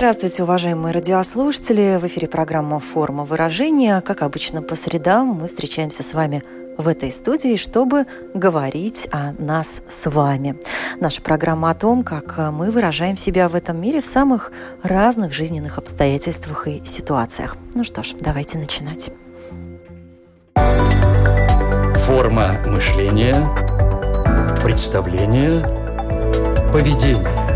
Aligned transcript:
Здравствуйте, 0.00 0.44
уважаемые 0.44 0.94
радиослушатели! 0.94 1.98
В 2.00 2.06
эфире 2.06 2.26
программа 2.26 2.80
«Форма 2.80 3.26
выражения». 3.26 4.00
Как 4.00 4.22
обычно, 4.22 4.62
по 4.62 4.74
средам 4.74 5.26
мы 5.26 5.46
встречаемся 5.46 6.02
с 6.02 6.14
вами 6.14 6.42
в 6.78 6.88
этой 6.88 7.12
студии, 7.12 7.58
чтобы 7.58 8.06
говорить 8.32 9.08
о 9.12 9.32
нас 9.38 9.82
с 9.90 10.08
вами. 10.08 10.56
Наша 11.00 11.20
программа 11.20 11.68
о 11.68 11.74
том, 11.74 12.02
как 12.02 12.38
мы 12.38 12.70
выражаем 12.70 13.18
себя 13.18 13.46
в 13.50 13.54
этом 13.54 13.78
мире 13.78 14.00
в 14.00 14.06
самых 14.06 14.52
разных 14.82 15.34
жизненных 15.34 15.76
обстоятельствах 15.76 16.66
и 16.66 16.82
ситуациях. 16.82 17.58
Ну 17.74 17.84
что 17.84 18.02
ж, 18.02 18.14
давайте 18.18 18.56
начинать. 18.56 19.10
Форма 22.06 22.58
мышления, 22.66 23.34
представление, 24.62 25.60
поведение. 26.72 27.49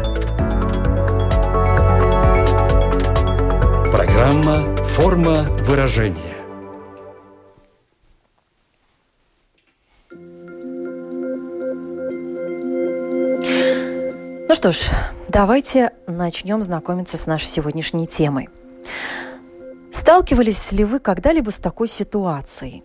Программа 4.14 4.76
«Форма 4.90 5.42
выражения». 5.66 6.36
что 14.54 14.70
ж, 14.70 14.76
давайте 15.28 15.90
начнем 16.06 16.62
знакомиться 16.62 17.16
с 17.16 17.26
нашей 17.26 17.48
сегодняшней 17.48 18.06
темой. 18.06 18.48
Сталкивались 19.90 20.70
ли 20.70 20.84
вы 20.84 21.00
когда-либо 21.00 21.50
с 21.50 21.58
такой 21.58 21.88
ситуацией? 21.88 22.84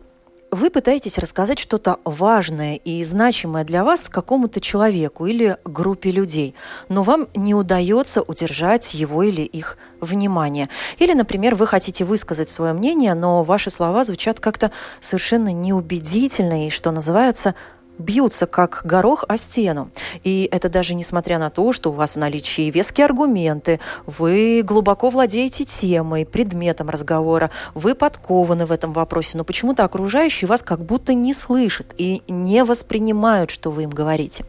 Вы 0.52 0.72
пытаетесь 0.72 1.20
рассказать 1.20 1.60
что-то 1.60 2.00
важное 2.06 2.76
и 2.78 3.04
значимое 3.04 3.64
для 3.64 3.84
вас 3.84 4.10
какому-то 4.10 4.60
человеку 4.60 5.28
или 5.28 5.58
группе 5.64 6.10
людей, 6.10 6.56
но 6.88 7.04
вам 7.04 7.28
не 7.36 7.54
удается 7.54 8.24
удержать 8.24 8.96
его 8.96 9.22
или 9.22 9.42
их 9.42 9.78
внимание. 10.02 10.68
Или, 10.98 11.14
например, 11.14 11.54
вы 11.54 11.68
хотите 11.68 12.04
высказать 12.04 12.50
свое 12.50 12.74
мнение, 12.74 13.14
но 13.14 13.44
ваши 13.44 13.70
слова 13.70 14.04
звучат 14.04 14.40
как-то 14.40 14.72
совершенно 15.00 15.54
неубедительно 15.54 16.66
и, 16.66 16.72
что 16.72 16.90
называется, 16.90 17.54
бьются 18.00 18.48
как 18.48 18.82
горох 18.84 19.26
о 19.28 19.38
стену. 19.38 19.92
И 20.24 20.50
это 20.52 20.70
даже 20.70 20.96
несмотря 20.96 21.38
на 21.38 21.50
то, 21.50 21.72
что 21.74 21.92
у 21.92 21.94
вас 21.94 22.14
в 22.14 22.16
наличии 22.16 22.72
веские 22.72 23.06
аргументы, 23.06 23.80
вы 24.08 24.64
глубоко 24.64 25.10
владеете 25.10 25.66
темой, 25.66 26.26
предметом 26.26 26.90
разговора, 26.90 27.52
вы 27.76 27.94
подкованы 27.94 28.66
в 28.66 28.72
этом 28.72 28.94
вопросе, 28.94 29.38
но 29.38 29.44
почему-то 29.44 29.84
окружающие 29.84 30.48
вас 30.48 30.64
как 30.64 30.84
будто 30.84 31.14
не 31.14 31.34
слышат 31.34 31.94
и 31.98 32.24
не 32.28 32.64
воспринимают, 32.64 33.52
что 33.52 33.70
вы 33.70 33.84
им 33.84 33.90
говорите. 33.90 34.46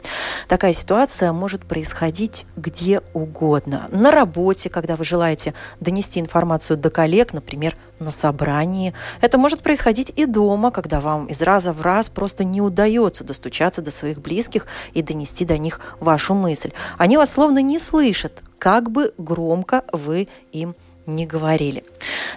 Такая 0.48 0.72
ситуация 0.72 1.32
может 1.32 1.64
происходить 1.64 2.46
где 2.56 3.02
угодно. 3.12 3.88
На 3.90 4.10
работе, 4.10 4.70
когда 4.70 4.96
вы 4.96 5.04
желаете 5.04 5.54
донести 5.80 6.20
информацию 6.20 6.76
до 6.76 6.90
коллег, 6.90 7.32
например, 7.32 7.76
на 7.98 8.10
собрании. 8.10 8.94
Это 9.20 9.36
может 9.36 9.60
происходить 9.60 10.10
и 10.16 10.24
дома, 10.24 10.70
когда 10.70 11.00
вам 11.00 11.26
из 11.26 11.42
раза 11.42 11.74
в 11.74 11.82
раз 11.82 12.08
просто 12.08 12.44
не 12.44 12.62
удается 12.62 13.24
достучаться 13.24 13.39
до 13.82 13.90
своих 13.90 14.20
близких 14.20 14.66
и 14.92 15.02
донести 15.02 15.44
до 15.44 15.58
них 15.58 15.80
вашу 16.00 16.34
мысль. 16.34 16.72
Они 16.98 17.16
вас 17.16 17.32
словно 17.32 17.60
не 17.62 17.78
слышат, 17.78 18.42
как 18.58 18.90
бы 18.90 19.12
громко 19.18 19.84
вы 19.92 20.28
им 20.52 20.74
не 21.06 21.26
говорили. 21.26 21.84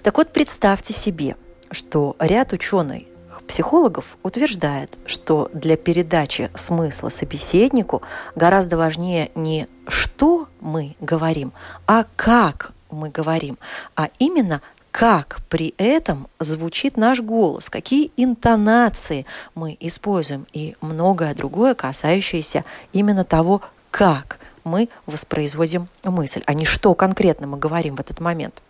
Так 0.04 0.18
вот, 0.18 0.30
представьте 0.30 0.94
себе, 0.94 1.36
что 1.72 2.16
ряд 2.20 2.54
ученых 2.54 3.04
психологов 3.48 4.18
утверждает, 4.24 4.98
что 5.06 5.50
для 5.54 5.76
передачи 5.76 6.50
смысла 6.56 7.10
собеседнику 7.10 8.02
гораздо 8.36 8.78
важнее 8.78 9.32
не 9.36 9.68
что 9.88 10.48
мы 10.62 10.96
говорим, 11.00 11.52
а 11.86 12.06
как 12.16 12.72
мы 12.90 13.10
говорим, 13.10 13.58
а 13.96 14.10
именно 14.20 14.62
как 14.94 15.40
при 15.50 15.74
этом 15.80 16.28
звучит 16.38 16.98
наш 16.98 17.20
голос, 17.20 17.68
какие 17.72 18.12
интонации 18.16 19.26
мы 19.56 19.76
используем 19.80 20.46
и 20.54 20.76
многое 20.82 21.34
другое, 21.34 21.74
касающееся 21.74 22.64
именно 22.94 23.24
того, 23.24 23.64
как 23.90 24.38
мы 24.64 24.90
воспроизводим 25.08 25.88
мысль, 26.04 26.44
а 26.46 26.54
не 26.54 26.66
что 26.66 26.94
конкретно 26.94 27.48
мы 27.48 27.58
говорим 27.58 27.96
в 27.96 28.02
этот 28.02 28.20
момент. 28.20 28.62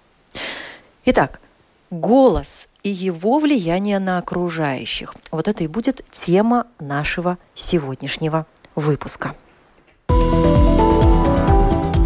Итак, 1.03 1.41
голос 1.91 2.69
и 2.83 2.89
его 2.89 3.39
влияние 3.39 3.99
на 3.99 4.17
окружающих. 4.17 5.13
Вот 5.29 5.49
это 5.49 5.65
и 5.65 5.67
будет 5.67 6.05
тема 6.09 6.67
нашего 6.79 7.37
сегодняшнего 7.53 8.45
выпуска. 8.75 9.35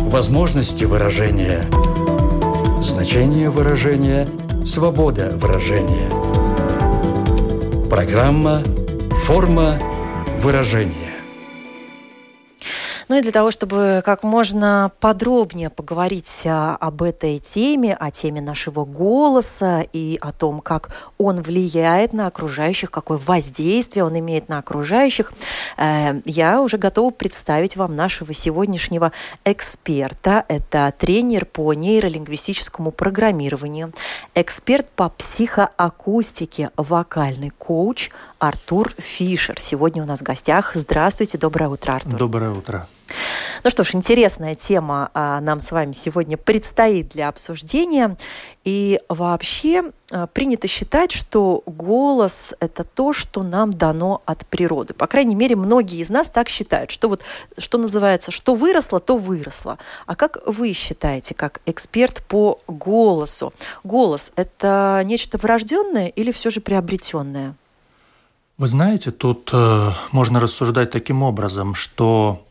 Возможности 0.09 0.85
выражения 0.85 1.63
Значение 2.87 3.49
выражения– 3.49 4.29
свобода 4.65 5.29
выражения. 5.33 6.09
Программа 7.89 8.63
«Форма 9.25 9.77
выражения». 10.41 11.13
Ну 13.09 13.17
и 13.17 13.21
для 13.21 13.31
того, 13.31 13.51
чтобы 13.51 14.01
как 14.03 14.23
можно 14.23 14.91
подробнее 15.01 15.69
поговорить 15.69 16.43
а, 16.45 16.77
об 16.79 17.03
этой 17.03 17.39
теме, 17.39 17.93
о 17.93 18.09
теме 18.09 18.41
нашего 18.41 18.85
голоса 18.85 19.85
и 19.93 20.17
о 20.21 20.31
том, 20.31 20.61
как 20.61 20.89
он 21.17 21.41
влияет 21.41 22.13
на 22.13 22.27
окружающих, 22.27 22.91
какое 22.91 23.17
воздействие 23.17 24.03
он 24.03 24.17
имеет 24.19 24.49
на 24.49 24.59
окружающих, 24.59 25.31
э, 25.77 26.21
я 26.25 26.61
уже 26.61 26.77
готова 26.77 27.11
представить 27.11 27.75
вам 27.75 27.95
нашего 27.95 28.33
сегодняшнего 28.33 29.11
эксперта. 29.45 30.45
Это 30.47 30.93
тренер 30.97 31.45
по 31.45 31.73
нейролингвистическому 31.73 32.91
программированию, 32.91 33.91
эксперт 34.35 34.89
по 34.89 35.09
психоакустике, 35.09 36.71
вокальный 36.77 37.49
коуч 37.49 38.09
Артур 38.39 38.91
Фишер. 38.97 39.59
Сегодня 39.59 40.03
у 40.03 40.05
нас 40.05 40.19
в 40.19 40.23
гостях. 40.23 40.71
Здравствуйте, 40.75 41.37
доброе 41.37 41.69
утро, 41.69 41.93
Артур. 41.93 42.17
Доброе 42.17 42.51
утро. 42.51 42.87
Ну 43.63 43.69
что 43.69 43.83
ж, 43.83 43.95
интересная 43.95 44.55
тема 44.55 45.09
а, 45.13 45.41
нам 45.41 45.59
с 45.59 45.71
вами 45.71 45.93
сегодня 45.93 46.37
предстоит 46.37 47.09
для 47.09 47.27
обсуждения. 47.29 48.15
И 48.63 48.99
вообще 49.09 49.91
а, 50.11 50.27
принято 50.27 50.67
считать, 50.67 51.11
что 51.11 51.63
голос– 51.65 52.53
это 52.59 52.83
то, 52.83 53.13
что 53.13 53.43
нам 53.43 53.73
дано 53.73 54.21
от 54.25 54.45
природы. 54.45 54.93
По 54.93 55.07
крайней 55.07 55.35
мере, 55.35 55.55
многие 55.55 55.99
из 55.99 56.09
нас 56.09 56.29
так 56.29 56.49
считают, 56.49 56.91
что 56.91 57.09
вот, 57.09 57.21
что 57.57 57.77
называется, 57.77 58.31
что 58.31 58.55
выросло, 58.55 58.99
то 58.99 59.17
выросло. 59.17 59.77
А 60.05 60.15
как 60.15 60.37
вы 60.45 60.73
считаете, 60.73 61.33
как 61.33 61.61
эксперт 61.65 62.23
по 62.27 62.59
голосу? 62.67 63.53
Голос– 63.83 64.31
это 64.35 65.01
нечто 65.05 65.37
врожденное 65.37 66.07
или 66.07 66.31
все 66.31 66.49
же 66.49 66.61
приобретенное? 66.61 67.55
Вы 68.57 68.67
знаете, 68.67 69.11
тут 69.11 69.51
э, 69.53 69.91
можно 70.11 70.39
рассуждать 70.39 70.89
таким 70.89 71.21
образом, 71.21 71.75
что 71.75 72.46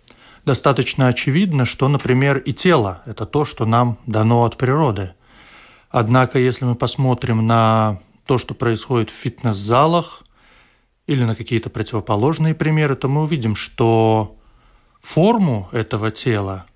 достаточно 0.47 1.09
очевидно, 1.09 1.65
что, 1.65 1.89
например, 1.89 2.39
и 2.39 2.53
тело– 2.53 3.03
это 3.05 3.27
то, 3.27 3.45
что 3.45 3.67
нам 3.67 3.99
дано 4.07 4.45
от 4.45 4.57
природы. 4.57 5.13
Однако, 5.91 6.39
если 6.39 6.65
мы 6.65 6.77
посмотрим 6.77 7.45
на 7.47 8.01
то, 8.27 8.39
что 8.39 8.55
происходит 8.55 9.11
в 9.11 9.15
фитнес-залах 9.15 10.23
или 11.07 11.25
на 11.25 11.35
какие-то 11.35 11.69
противоположные 11.69 12.55
примеры, 12.55 12.95
то 12.95 13.09
мы 13.09 13.25
увидим, 13.25 13.57
что 13.57 14.37
форму 15.03 15.69
этого 15.73 16.11
тела 16.11 16.67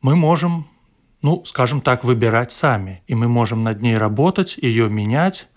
мы 0.00 0.16
можем, 0.16 0.68
ну, 1.22 1.44
скажем 1.44 1.80
так, 1.80 2.04
выбирать 2.04 2.52
сами, 2.52 3.02
и 3.06 3.14
мы 3.14 3.26
можем 3.26 3.64
над 3.64 3.80
ней 3.80 3.96
работать, 3.96 4.56
ее 4.58 4.88
менять 4.88 5.48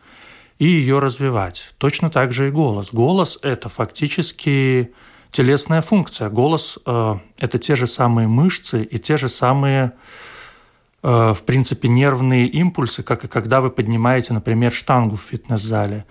и 0.58 0.66
ее 0.66 1.00
развивать. 1.00 1.74
Точно 1.78 2.10
так 2.10 2.32
же 2.32 2.48
и 2.48 2.52
голос. 2.52 2.90
Голос– 2.92 3.38
это 3.42 3.70
фактически 3.70 4.94
телесная 5.32 5.82
функция. 5.82 6.30
Голос 6.30 6.78
э,– 6.86 7.16
это 7.38 7.58
те 7.58 7.76
же 7.76 7.88
самые 7.88 8.28
мышцы 8.28 8.84
и 8.84 8.98
те 8.98 9.18
же 9.18 9.30
самые, 9.30 9.94
э, 11.04 11.34
в 11.34 11.42
принципе, 11.42 11.88
нервные 11.88 12.48
импульсы, 12.48 13.04
как 13.04 13.24
и 13.24 13.28
когда 13.28 13.62
вы 13.62 13.70
поднимаете, 13.70 14.34
например, 14.34 14.72
штангу 14.72 15.16
в 15.16 15.22
фитнес-зале. 15.22 16.06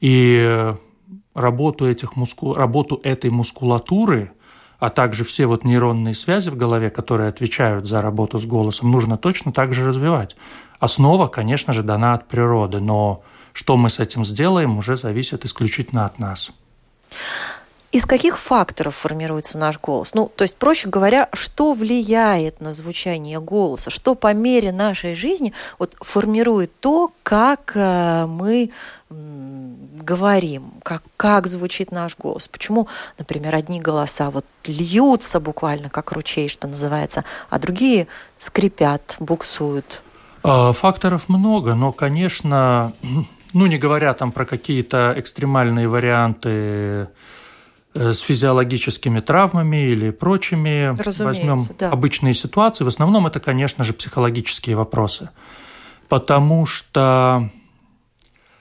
И 0.00 0.74
работу, 1.34 1.88
этих 1.88 2.16
муску... 2.16 2.54
работу 2.54 3.00
этой 3.02 3.30
мускулатуры 3.30 4.32
а 4.82 4.90
также 4.90 5.24
все 5.24 5.46
вот 5.46 5.62
нейронные 5.62 6.12
связи 6.12 6.50
в 6.50 6.56
голове, 6.56 6.90
которые 6.90 7.28
отвечают 7.28 7.86
за 7.86 8.02
работу 8.02 8.40
с 8.40 8.44
голосом, 8.44 8.90
нужно 8.90 9.16
точно 9.16 9.52
так 9.52 9.72
же 9.72 9.86
развивать. 9.86 10.34
Основа, 10.80 11.28
конечно 11.28 11.72
же, 11.72 11.84
дана 11.84 12.14
от 12.14 12.26
природы, 12.26 12.80
но 12.80 13.22
что 13.52 13.76
мы 13.76 13.90
с 13.90 14.00
этим 14.00 14.24
сделаем, 14.24 14.76
уже 14.78 14.96
зависит 14.96 15.44
исключительно 15.44 16.04
от 16.04 16.18
нас. 16.18 16.50
Из 17.92 18.06
каких 18.06 18.38
факторов 18.38 18.94
формируется 18.94 19.58
наш 19.58 19.78
голос? 19.78 20.14
Ну, 20.14 20.32
то 20.34 20.42
есть, 20.42 20.56
проще 20.56 20.88
говоря, 20.88 21.28
что 21.34 21.74
влияет 21.74 22.62
на 22.62 22.72
звучание 22.72 23.38
голоса? 23.38 23.90
Что 23.90 24.14
по 24.14 24.32
мере 24.32 24.72
нашей 24.72 25.14
жизни 25.14 25.52
вот, 25.78 25.94
формирует 26.00 26.72
то, 26.80 27.12
как 27.22 27.72
э, 27.74 28.24
мы 28.26 28.70
говорим, 29.10 30.72
как, 30.82 31.02
как 31.18 31.46
звучит 31.46 31.92
наш 31.92 32.16
голос? 32.16 32.48
Почему, 32.48 32.88
например, 33.18 33.54
одни 33.54 33.78
голоса 33.78 34.30
вот 34.30 34.46
льются 34.64 35.38
буквально, 35.38 35.90
как 35.90 36.12
ручей, 36.12 36.48
что 36.48 36.66
называется, 36.68 37.24
а 37.50 37.58
другие 37.58 38.06
скрипят, 38.38 39.16
буксуют? 39.20 40.02
А, 40.42 40.72
факторов 40.72 41.28
много, 41.28 41.74
но, 41.74 41.92
конечно, 41.92 42.94
ну, 43.52 43.66
не 43.66 43.76
говоря 43.76 44.14
там 44.14 44.32
про 44.32 44.46
какие-то 44.46 45.12
экстремальные 45.14 45.88
варианты 45.88 46.48
Э, 46.48 47.06
с 47.94 48.20
физиологическими 48.20 49.20
травмами 49.20 49.88
или 49.90 50.10
прочими. 50.10 50.88
Разумеется, 50.88 51.24
Возьмем 51.24 51.58
да. 51.78 51.90
обычные 51.90 52.34
ситуации. 52.34 52.84
В 52.84 52.88
основном 52.88 53.26
это, 53.26 53.40
конечно 53.40 53.84
же, 53.84 53.92
психологические 53.92 54.76
вопросы. 54.76 55.30
Потому 56.08 56.66
что, 56.66 57.50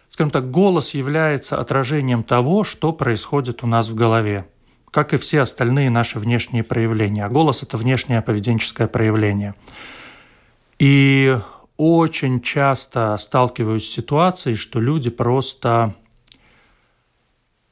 скажем 0.09 0.31
так, 0.31 0.51
голос 0.51 0.93
является 0.93 1.59
отражением 1.59 2.23
того, 2.23 2.63
что 2.63 2.91
происходит 2.93 3.63
у 3.63 3.67
нас 3.67 3.89
в 3.89 3.95
голове, 3.95 4.47
как 4.91 5.13
и 5.13 5.17
все 5.17 5.41
остальные 5.41 5.89
наши 5.89 6.19
внешние 6.19 6.63
проявления. 6.63 7.25
А 7.25 7.29
голос– 7.29 7.61
это 7.63 7.77
внешнее 7.77 8.21
поведенческое 8.21 8.87
проявление. 8.87 9.55
И 10.77 11.37
очень 11.77 12.41
часто 12.41 13.15
сталкиваюсь 13.17 13.87
с 13.87 13.93
ситуацией, 13.93 14.55
что 14.55 14.79
люди 14.79 15.09
просто 15.09 15.95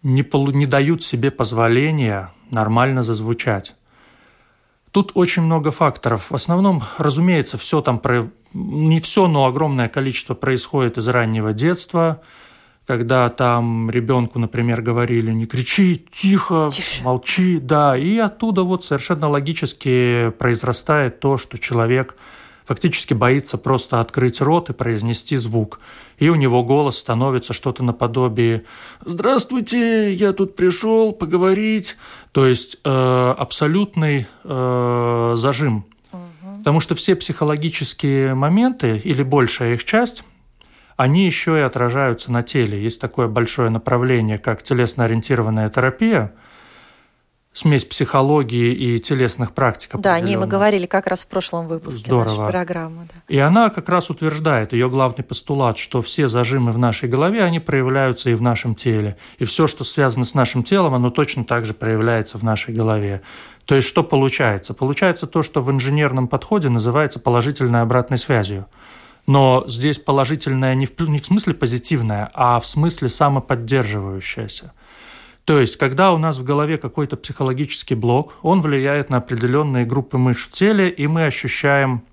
не, 0.04 0.26
не 0.54 0.66
дают 0.66 1.04
себе 1.04 1.32
позволения 1.32 2.32
нормально 2.52 3.04
зазвучать. 3.04 3.76
Тут 4.92 5.12
очень 5.14 5.44
много 5.44 5.72
факторов. 5.72 6.32
В 6.32 6.36
основном, 6.36 6.82
разумеется, 6.98 7.58
все 7.58 7.82
там 7.82 8.00
про... 8.00 8.30
не 8.54 9.00
все, 9.00 9.28
но 9.28 9.46
огромное 9.46 9.88
количество 9.88 10.34
происходит 10.34 10.98
из 10.98 11.08
раннего 11.08 11.54
детства, 11.54 12.22
когда 12.88 13.30
там 13.30 13.92
ребенку, 13.92 14.40
например, 14.40 14.82
говорили 14.82 15.32
не 15.32 15.46
кричи, 15.46 16.08
тихо, 16.12 16.70
Тише. 16.72 17.04
молчи, 17.04 17.60
да, 17.60 17.96
и 17.96 18.18
оттуда 18.18 18.64
вот 18.64 18.84
совершенно 18.84 19.30
логически 19.30 20.32
произрастает 20.40 21.20
то, 21.20 21.38
что 21.38 21.60
человек 21.60 22.16
фактически 22.70 23.16
боится 23.16 23.58
просто 23.58 24.00
открыть 24.00 24.42
рот 24.42 24.70
и 24.70 24.74
произнести 24.74 25.38
звук. 25.38 25.80
И 26.20 26.30
у 26.30 26.36
него 26.36 26.64
голос 26.64 27.00
становится 27.00 27.52
что-то 27.52 27.84
наподобие 27.84 28.64
«Здравствуйте, 29.04 30.14
я 30.14 30.34
тут 30.34 30.56
пришел 30.56 31.12
поговорить». 31.12 31.98
То 32.32 32.46
есть 32.46 32.78
э, 32.84 33.34
абсолютный 33.36 34.28
э, 34.44 35.34
зажим. 35.36 35.88
Угу. 36.12 36.60
Потому 36.60 36.80
что 36.80 36.94
все 36.94 37.16
психологические 37.16 38.36
моменты, 38.36 39.02
или 39.04 39.24
большая 39.24 39.74
их 39.74 39.84
часть, 39.84 40.24
они 40.96 41.26
еще 41.26 41.58
и 41.58 41.62
отражаются 41.62 42.32
на 42.32 42.44
теле. 42.44 42.80
Есть 42.80 43.02
такое 43.02 43.28
большое 43.28 43.72
направление, 43.72 44.38
как 44.38 44.62
телесно-ориентированная 44.62 45.70
терапия– 45.70 46.34
смесь 47.54 47.84
психологии 47.84 48.74
и 48.74 49.00
телесных 49.00 49.54
практик. 49.54 49.92
Да, 49.98 50.14
о 50.14 50.20
ней 50.20 50.38
мы 50.38 50.48
говорили 50.48 50.86
как 50.86 51.08
раз 51.08 51.24
в 51.24 51.28
прошлом 51.28 51.68
выпуске 51.68 52.06
Здорово. 52.06 52.36
нашей 52.36 52.52
программы. 52.52 53.08
Да. 53.08 53.22
И 53.28 53.38
она 53.38 53.70
как 53.70 53.90
раз 53.90 54.10
утверждает, 54.10 54.72
ее 54.72 54.90
главный 54.90 55.24
постулат, 55.24 55.78
что 55.78 56.02
все 56.02 56.28
зажимы 56.28 56.72
в 56.72 56.78
нашей 56.78 57.10
голове, 57.10 57.44
они 57.44 57.60
проявляются 57.60 58.30
и 58.30 58.36
в 58.36 58.42
нашем 58.42 58.76
теле. 58.76 59.18
И 59.40 59.46
все, 59.46 59.68
что 59.68 59.84
связано 59.84 60.26
с 60.26 60.34
нашим 60.34 60.64
телом, 60.64 60.94
оно 60.94 61.10
точно 61.10 61.44
так 61.44 61.66
же 61.66 61.74
проявляется 61.74 62.38
в 62.38 62.44
нашей 62.44 62.74
голове. 62.74 63.22
То 63.66 63.76
есть 63.76 63.88
что 63.88 64.04
получается? 64.04 64.74
Получается 64.74 65.28
то, 65.28 65.44
что 65.44 65.62
в 65.62 65.72
инженерном 65.72 66.28
подходе 66.28 66.70
называется 66.70 67.20
положительной 67.20 67.82
обратной 67.82 68.18
связью. 68.18 68.68
Но 69.28 69.64
здесь 69.68 70.00
положительная 70.00 70.74
не 70.74 70.88
в, 70.88 71.00
не 71.08 71.20
в 71.20 71.26
смысле 71.26 71.54
позитивная, 71.54 72.32
а 72.34 72.60
в 72.60 72.66
смысле 72.66 73.10
самоподдерживающаяся. 73.10 74.72
То 75.50 75.60
есть, 75.60 75.78
когда 75.78 76.14
у 76.14 76.20
нас 76.20 76.38
в 76.38 76.44
голове 76.44 76.78
какой-то 76.78 77.18
психологический 77.18 77.96
блок, 77.96 78.36
он 78.44 78.62
влияет 78.62 79.10
на 79.10 79.18
определенные 79.18 79.84
группы 79.84 80.20
мышц 80.20 80.48
в 80.48 80.52
теле, 80.52 80.92
и 80.92 81.08
мы 81.08 81.26
ощущаем, 81.26 82.04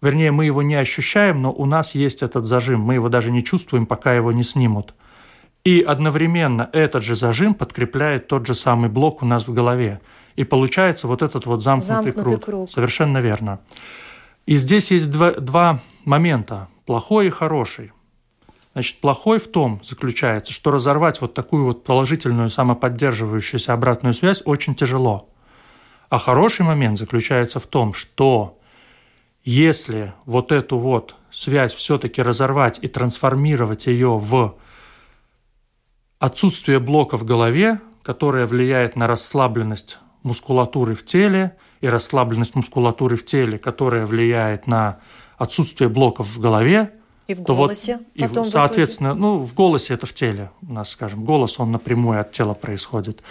вернее, 0.00 0.30
мы 0.30 0.44
его 0.44 0.62
не 0.62 0.76
ощущаем, 0.76 1.42
но 1.42 1.52
у 1.52 1.66
нас 1.66 1.96
есть 1.96 2.22
этот 2.22 2.44
зажим, 2.44 2.80
мы 2.80 2.94
его 2.94 3.08
даже 3.08 3.32
не 3.32 3.42
чувствуем, 3.42 3.86
пока 3.86 4.14
его 4.14 4.30
не 4.30 4.44
снимут. 4.44 4.94
И 5.64 5.80
одновременно 5.80 6.70
этот 6.72 7.02
же 7.02 7.16
зажим 7.16 7.54
подкрепляет 7.54 8.28
тот 8.28 8.46
же 8.46 8.54
самый 8.54 8.88
блок 8.88 9.20
у 9.24 9.26
нас 9.26 9.48
в 9.48 9.52
голове. 9.52 10.00
И 10.36 10.44
получается 10.44 11.08
вот 11.08 11.22
этот 11.22 11.44
вот 11.44 11.60
замкнутый, 11.60 12.12
замкнутый 12.12 12.22
круг. 12.22 12.44
круг. 12.44 12.70
Совершенно 12.70 13.18
верно. 13.18 13.58
И 14.46 14.54
здесь 14.54 14.92
есть 14.92 15.10
два, 15.10 15.32
два 15.32 15.80
момента, 16.04 16.68
плохой 16.86 17.26
и 17.26 17.30
хороший. 17.30 17.90
Значит, 18.78 19.00
плохой 19.00 19.40
в 19.40 19.48
том 19.48 19.80
заключается, 19.82 20.52
что 20.52 20.70
разорвать 20.70 21.20
вот 21.20 21.34
такую 21.34 21.64
вот 21.64 21.82
положительную 21.82 22.48
самоподдерживающуюся 22.48 23.72
обратную 23.72 24.14
связь 24.14 24.40
очень 24.44 24.76
тяжело. 24.76 25.28
А 26.10 26.18
хороший 26.18 26.64
момент 26.64 26.96
заключается 26.96 27.58
в 27.58 27.66
том, 27.66 27.92
что 27.92 28.56
если 29.42 30.14
вот 30.26 30.52
эту 30.52 30.78
вот 30.78 31.16
связь 31.28 31.74
все-таки 31.74 32.22
разорвать 32.22 32.78
и 32.80 32.86
трансформировать 32.86 33.88
ее 33.88 34.16
в 34.16 34.56
отсутствие 36.20 36.78
блока 36.78 37.18
в 37.18 37.24
голове, 37.24 37.80
которое 38.04 38.46
влияет 38.46 38.94
на 38.94 39.08
расслабленность 39.08 39.98
мускулатуры 40.22 40.94
в 40.94 41.04
теле, 41.04 41.56
и 41.80 41.88
расслабленность 41.88 42.54
мускулатуры 42.54 43.16
в 43.16 43.24
теле, 43.24 43.58
которая 43.58 44.06
влияет 44.06 44.68
на 44.68 45.00
отсутствие 45.36 45.88
блоков 45.88 46.28
в 46.28 46.38
голове, 46.38 46.92
и 47.28 47.34
в 47.34 47.42
голосе. 47.42 48.00
Вот, 48.16 48.28
потом 48.28 48.46
и, 48.48 48.50
соответственно, 48.50 49.14
в 49.14 49.18
ну, 49.18 49.36
в 49.38 49.54
голосе 49.54 49.94
это 49.94 50.06
в 50.06 50.12
теле, 50.12 50.50
у 50.66 50.72
нас, 50.72 50.90
скажем, 50.90 51.24
голос, 51.24 51.60
он 51.60 51.70
напрямую 51.70 52.20
от 52.20 52.32
тела 52.32 52.54
происходит 52.54 53.22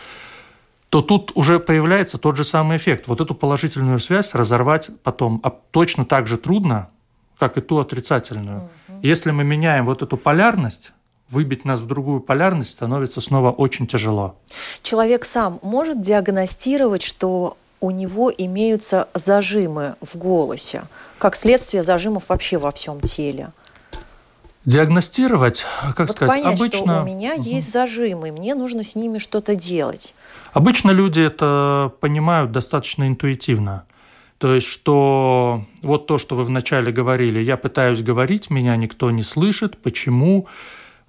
то 0.89 1.01
тут 1.01 1.31
уже 1.35 1.59
появляется 1.59 2.17
тот 2.17 2.37
же 2.37 2.43
самый 2.43 2.77
эффект. 2.77 3.07
Вот 3.07 3.19
эту 3.19 3.35
положительную 3.35 3.99
связь 3.99 4.33
разорвать 4.33 4.89
потом 5.03 5.41
а 5.43 5.49
точно 5.49 6.05
так 6.05 6.27
же 6.27 6.37
трудно, 6.37 6.89
как 7.37 7.57
и 7.57 7.61
ту 7.61 7.79
отрицательную. 7.79 8.69
Угу. 8.87 8.99
Если 9.03 9.31
мы 9.31 9.43
меняем 9.43 9.85
вот 9.85 10.01
эту 10.01 10.17
полярность, 10.17 10.93
выбить 11.29 11.65
нас 11.65 11.81
в 11.81 11.87
другую 11.87 12.21
полярность 12.21 12.69
становится 12.69 13.19
снова 13.19 13.51
очень 13.51 13.85
тяжело. 13.85 14.37
Человек 14.81 15.25
сам 15.25 15.59
может 15.61 16.01
диагностировать, 16.01 17.01
что 17.01 17.57
у 17.79 17.91
него 17.91 18.31
имеются 18.35 19.07
зажимы 19.13 19.95
в 20.01 20.17
голосе, 20.17 20.83
как 21.19 21.35
следствие 21.35 21.83
зажимов 21.83 22.29
вообще 22.29 22.57
во 22.57 22.71
всем 22.71 23.01
теле. 23.01 23.51
Диагностировать, 24.67 25.65
как 25.95 26.09
вот 26.09 26.17
сказать, 26.17 26.43
понять, 26.43 26.59
обычно... 26.59 26.77
что 26.79 27.01
у 27.01 27.05
меня 27.05 27.35
угу. 27.35 27.41
есть 27.41 27.71
зажимы, 27.71 28.33
мне 28.33 28.53
нужно 28.53 28.83
с 28.83 28.97
ними 28.97 29.17
что-то 29.17 29.55
делать. 29.55 30.13
Обычно 30.51 30.91
люди 30.91 31.21
это 31.21 31.93
понимают 32.01 32.51
достаточно 32.51 33.07
интуитивно. 33.07 33.85
То 34.39 34.53
есть, 34.53 34.67
что 34.67 35.63
вот 35.81 36.05
то, 36.05 36.17
что 36.17 36.35
вы 36.35 36.43
вначале 36.43 36.91
говорили, 36.91 37.39
я 37.39 37.55
пытаюсь 37.55 38.03
говорить, 38.03 38.49
меня 38.49 38.75
никто 38.75 39.09
не 39.09 39.23
слышит, 39.23 39.77
почему? 39.77 40.47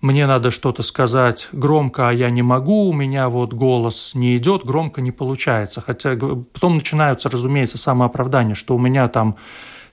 Мне 0.01 0.29
надо 0.29 0.53
что-то 0.53 0.85
сказать 0.85 1.49
громко, 1.51 2.11
а 2.11 2.13
я 2.13 2.31
не 2.31 2.43
могу, 2.43 2.89
у 2.89 2.93
меня 2.93 3.29
вот 3.29 3.55
голос 3.55 4.13
не 4.15 4.37
идет, 4.37 4.65
громко 4.65 5.01
не 5.01 5.11
получается. 5.11 5.81
Хотя 5.81 6.17
потом 6.17 6.77
начинаются, 6.77 7.29
разумеется, 7.29 7.77
самооправдания, 7.77 8.55
что 8.55 8.77
у 8.77 8.79
меня 8.79 9.09
там 9.09 9.35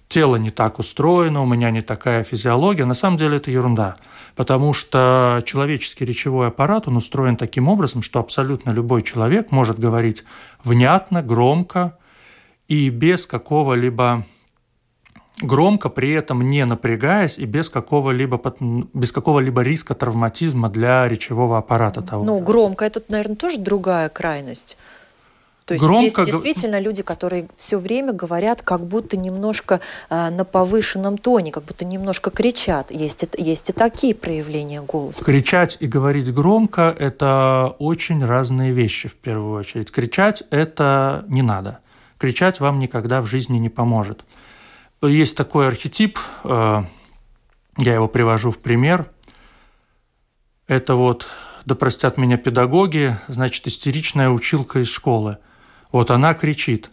тело 0.08 0.36
не 0.36 0.52
так 0.52 0.80
устроено, 0.80 1.42
у 1.42 1.46
меня 1.46 1.72
не 1.72 1.82
такая 1.82 2.24
физиология. 2.24 2.86
На 2.86 2.94
самом 2.94 3.18
деле 3.18 3.38
это 3.38 3.52
ерунда, 3.52 3.96
потому 4.36 4.74
что 4.74 5.44
человеческий 5.46 6.06
речевой 6.06 6.48
аппарат, 6.48 6.88
он 6.88 6.98
устроен 6.98 7.38
таким 7.38 7.68
образом, 7.68 8.02
что 8.02 8.20
абсолютно 8.20 8.72
любой 8.72 9.02
человек 9.02 9.52
может 9.52 9.80
говорить 9.80 10.24
внятно, 10.64 11.22
громко 11.22 11.98
и 12.68 12.90
без 12.90 13.26
какого-либо 13.26 14.26
громко, 15.42 15.90
при 15.90 16.12
этом 16.12 16.50
не 16.50 16.66
напрягаясь 16.66 17.38
и 17.38 17.46
без 17.46 17.70
какого-либо, 17.70 18.42
без 18.60 19.12
какого-либо 19.12 19.62
риска 19.62 19.94
травматизма 19.94 20.70
для 20.70 21.08
речевого 21.08 21.58
аппарата 21.58 22.02
того. 22.02 22.24
Ну, 22.24 22.40
громко, 22.40 22.86
это, 22.86 23.02
наверное, 23.10 23.36
тоже 23.36 23.60
другая 23.60 24.10
крайность. 24.10 24.78
То 25.66 25.74
есть 25.74 25.84
громко... 25.84 26.22
есть 26.22 26.32
действительно 26.32 26.80
люди, 26.80 27.02
которые 27.02 27.48
все 27.56 27.80
время 27.80 28.14
говорят 28.14 28.62
как 28.62 28.86
будто 28.86 29.18
немножко 29.18 29.82
э, 30.12 30.30
на 30.30 30.46
повышенном 30.46 31.18
тоне, 31.18 31.52
как 31.52 31.64
будто 31.64 31.86
немножко 31.86 32.30
кричат. 32.30 32.92
Есть, 32.92 33.26
есть 33.36 33.72
и 33.72 33.74
такие 33.74 34.14
проявления 34.14 34.82
голоса. 34.82 35.26
Кричать 35.26 35.78
и 35.80 35.88
говорить 35.88 36.32
громко– 36.32 36.96
это 37.00 37.76
очень 37.80 38.24
разные 38.24 38.74
вещи 38.74 39.10
в 39.10 39.16
первую 39.16 39.58
очередь. 39.60 39.90
Кричать– 39.90 40.44
это 40.52 41.26
не 41.30 41.42
надо. 41.42 41.80
Кричать 42.20 42.60
вам 42.60 42.78
никогда 42.78 43.24
в 43.24 43.26
жизни 43.26 43.58
не 43.58 43.70
поможет. 43.70 44.24
Есть 45.02 45.36
такой 45.36 45.68
архетип, 45.68 46.20
э, 46.44 46.84
я 47.78 47.94
его 47.94 48.08
привожу 48.08 48.52
в 48.52 48.60
пример. 48.60 49.10
Это 50.68 50.94
вот, 50.94 51.26
да 51.66 51.74
простят 51.74 52.18
меня 52.18 52.38
педагоги, 52.38 53.18
значит, 53.28 53.66
истеричная 53.66 54.30
училка 54.30 54.78
из 54.78 54.90
школы– 54.90 55.40
вот 55.92 56.12
она 56.12 56.34
кричит. 56.34 56.90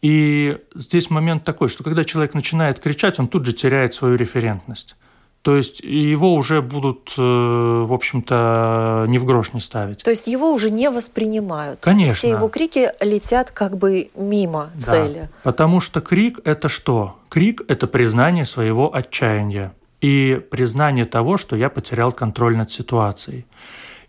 И 0.00 0.58
здесь 0.74 1.10
момент 1.10 1.44
такой, 1.44 1.68
что 1.68 1.82
когда 1.82 2.04
человек 2.04 2.34
начинает 2.34 2.78
кричать, 2.78 3.18
он 3.18 3.28
тут 3.28 3.44
же 3.46 3.52
теряет 3.52 3.94
свою 3.94 4.16
референтность. 4.16 4.96
То 5.42 5.56
есть 5.56 5.80
его 5.80 6.34
уже 6.34 6.62
будут, 6.62 7.14
э, 7.16 7.20
в 7.20 7.92
общем-то, 7.92 9.06
ни 9.08 9.18
в 9.18 9.24
грош 9.24 9.52
не 9.52 9.60
ставить. 9.60 10.02
То 10.02 10.10
есть 10.10 10.26
его 10.26 10.52
уже 10.52 10.70
не 10.70 10.90
воспринимают. 10.90 11.80
Конечно. 11.80 12.16
Все 12.16 12.30
его 12.30 12.48
крики 12.48 12.90
летят 13.00 13.50
как 13.50 13.78
бы 13.78 14.10
мимо 14.14 14.70
да, 14.74 14.80
цели. 14.80 15.30
Потому 15.44 15.80
что 15.80 16.00
крик– 16.00 16.40
это 16.44 16.68
что? 16.68 17.16
Крик– 17.28 17.62
это 17.68 17.86
признание 17.86 18.44
своего 18.44 18.94
отчаяния 18.94 19.72
и 20.00 20.40
признание 20.50 21.04
того, 21.04 21.38
что 21.38 21.56
я 21.56 21.70
потерял 21.70 22.12
контроль 22.12 22.56
над 22.56 22.70
ситуацией. 22.70 23.46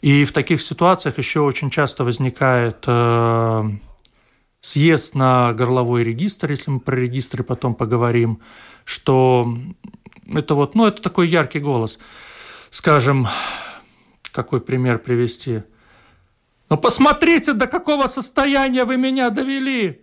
И 0.01 0.25
в 0.25 0.31
таких 0.31 0.61
ситуациях 0.61 1.17
еще 1.17 1.41
очень 1.41 1.69
часто 1.69 2.03
возникает 2.03 2.83
э, 2.87 3.69
съезд 4.61 5.15
на 5.15 5.53
горловой 5.53 6.03
регистр, 6.03 6.51
если 6.51 6.71
мы 6.71 6.79
про 6.79 6.95
регистры 6.95 7.43
потом 7.43 7.75
поговорим, 7.75 8.39
что 8.83 9.53
это 10.33 10.55
вот, 10.55 10.75
ну, 10.75 10.85
это 10.85 11.01
такой 11.01 11.27
яркий 11.27 11.59
голос. 11.59 11.97
Скажем, 12.69 13.27
какой 14.31 14.61
пример 14.61 14.99
привести? 14.99 15.63
Ну, 16.69 16.77
посмотрите, 16.77 17.53
до 17.53 17.67
какого 17.67 18.07
состояния 18.07 18.85
вы 18.85 18.97
меня 18.97 19.29
довели! 19.29 20.01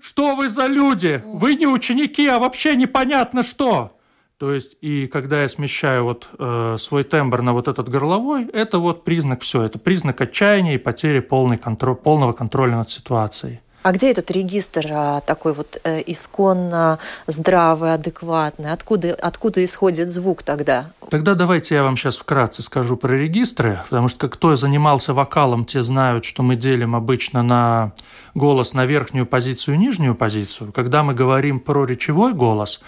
Что 0.00 0.34
вы 0.34 0.48
за 0.48 0.66
люди? 0.66 1.22
Вы 1.24 1.54
не 1.54 1.66
ученики, 1.66 2.26
а 2.26 2.38
вообще 2.38 2.74
непонятно 2.74 3.42
что. 3.42 3.98
То 4.38 4.52
есть, 4.52 4.76
и 4.80 5.06
когда 5.06 5.42
я 5.42 5.48
смещаю 5.48 6.04
вот 6.04 6.28
э, 6.38 6.76
свой 6.78 7.04
тембр 7.04 7.40
на 7.42 7.52
вот 7.52 7.68
этот 7.68 7.88
горловой, 7.88 8.46
это 8.46 8.78
вот 8.78 9.04
признак 9.04 9.42
все, 9.42 9.62
это 9.62 9.78
признак 9.78 10.20
отчаяния 10.20 10.74
и 10.74 10.78
потери 10.78 11.20
полный 11.20 11.56
контроль, 11.56 11.96
полного 11.96 12.32
контроля 12.32 12.76
над 12.76 12.90
ситуацией. 12.90 13.60
А 13.84 13.92
где 13.92 14.10
этот 14.10 14.30
регистр 14.30 14.86
а, 14.90 15.20
такой 15.20 15.52
вот 15.52 15.78
э, 15.84 16.02
исконно 16.06 16.98
здравый, 17.26 17.92
адекватный? 17.92 18.72
Откуда, 18.72 19.14
откуда 19.14 19.62
исходит 19.62 20.08
звук 20.08 20.42
тогда? 20.42 20.86
Тогда 21.10 21.34
давайте 21.34 21.74
я 21.74 21.82
вам 21.82 21.98
сейчас 21.98 22.16
вкратце 22.16 22.62
скажу 22.62 22.96
про 22.96 23.12
регистры, 23.12 23.80
потому 23.90 24.08
что 24.08 24.30
кто 24.30 24.56
занимался 24.56 25.12
вокалом, 25.12 25.66
те 25.66 25.82
знают, 25.82 26.24
что 26.24 26.42
мы 26.42 26.56
делим 26.56 26.96
обычно 26.96 27.42
на 27.42 27.92
голос 28.32 28.72
на 28.72 28.86
верхнюю 28.86 29.26
позицию 29.26 29.74
и 29.74 29.78
нижнюю 29.78 30.14
позицию. 30.14 30.72
Когда 30.72 31.02
мы 31.02 31.12
говорим 31.12 31.60
про 31.60 31.84
речевой 31.84 32.32
голос, 32.32 32.80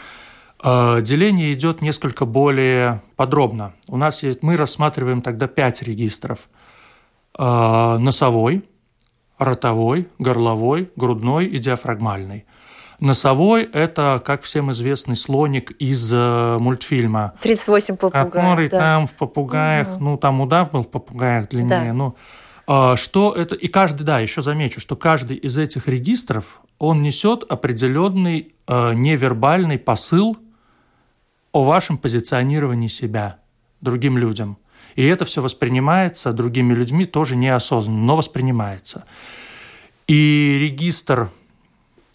э, 0.64 1.02
деление 1.02 1.52
идет 1.52 1.82
несколько 1.82 2.24
более 2.24 3.02
подробно. 3.16 3.74
У 3.86 3.98
нас 3.98 4.22
есть, 4.22 4.42
мы 4.42 4.56
рассматриваем 4.56 5.20
тогда 5.20 5.46
пять 5.46 5.82
регистров. 5.82 6.48
Э, 7.38 7.98
носовой– 7.98 8.64
ротовой, 9.38 10.08
горловой, 10.18 10.90
грудной 10.96 11.46
и 11.46 11.58
диафрагмальный. 11.58 12.46
Носовой– 12.98 13.64
это, 13.72 14.22
как 14.24 14.42
всем 14.42 14.72
известный 14.72 15.16
слоник 15.16 15.70
из 15.72 16.10
э, 16.12 16.56
мультфильма. 16.58 17.34
38 17.42 17.96
попугаев, 17.96 18.32
Который 18.32 18.68
да. 18.70 18.78
там 18.78 19.06
в 19.06 19.12
попугаях, 19.12 19.88
угу. 19.96 20.04
ну, 20.04 20.16
там 20.16 20.40
удав 20.40 20.70
был 20.70 20.82
в 20.82 20.88
попугаях 20.88 21.50
длиннее, 21.50 21.88
да. 21.88 21.92
ну, 21.92 22.16
э, 22.66 22.96
что 22.96 23.34
это, 23.34 23.54
и 23.54 23.68
каждый, 23.68 24.04
да, 24.04 24.20
еще 24.20 24.40
замечу, 24.40 24.80
что 24.80 24.96
каждый 24.96 25.36
из 25.36 25.58
этих 25.58 25.88
регистров, 25.88 26.62
он 26.78 27.02
несет 27.02 27.44
определенный 27.46 28.54
э, 28.66 28.94
невербальный 28.94 29.78
посыл 29.78 30.38
о 31.52 31.64
вашем 31.64 31.98
позиционировании 31.98 32.88
себя 32.88 33.40
другим 33.82 34.16
людям– 34.16 34.56
и 34.96 35.04
это 35.04 35.24
все 35.24 35.42
воспринимается 35.42 36.32
другими 36.32 36.74
людьми 36.74 37.04
тоже 37.04 37.36
неосознанно, 37.36 38.00
но 38.00 38.16
воспринимается. 38.16 39.04
И 40.08 40.58
регистр, 40.60 41.30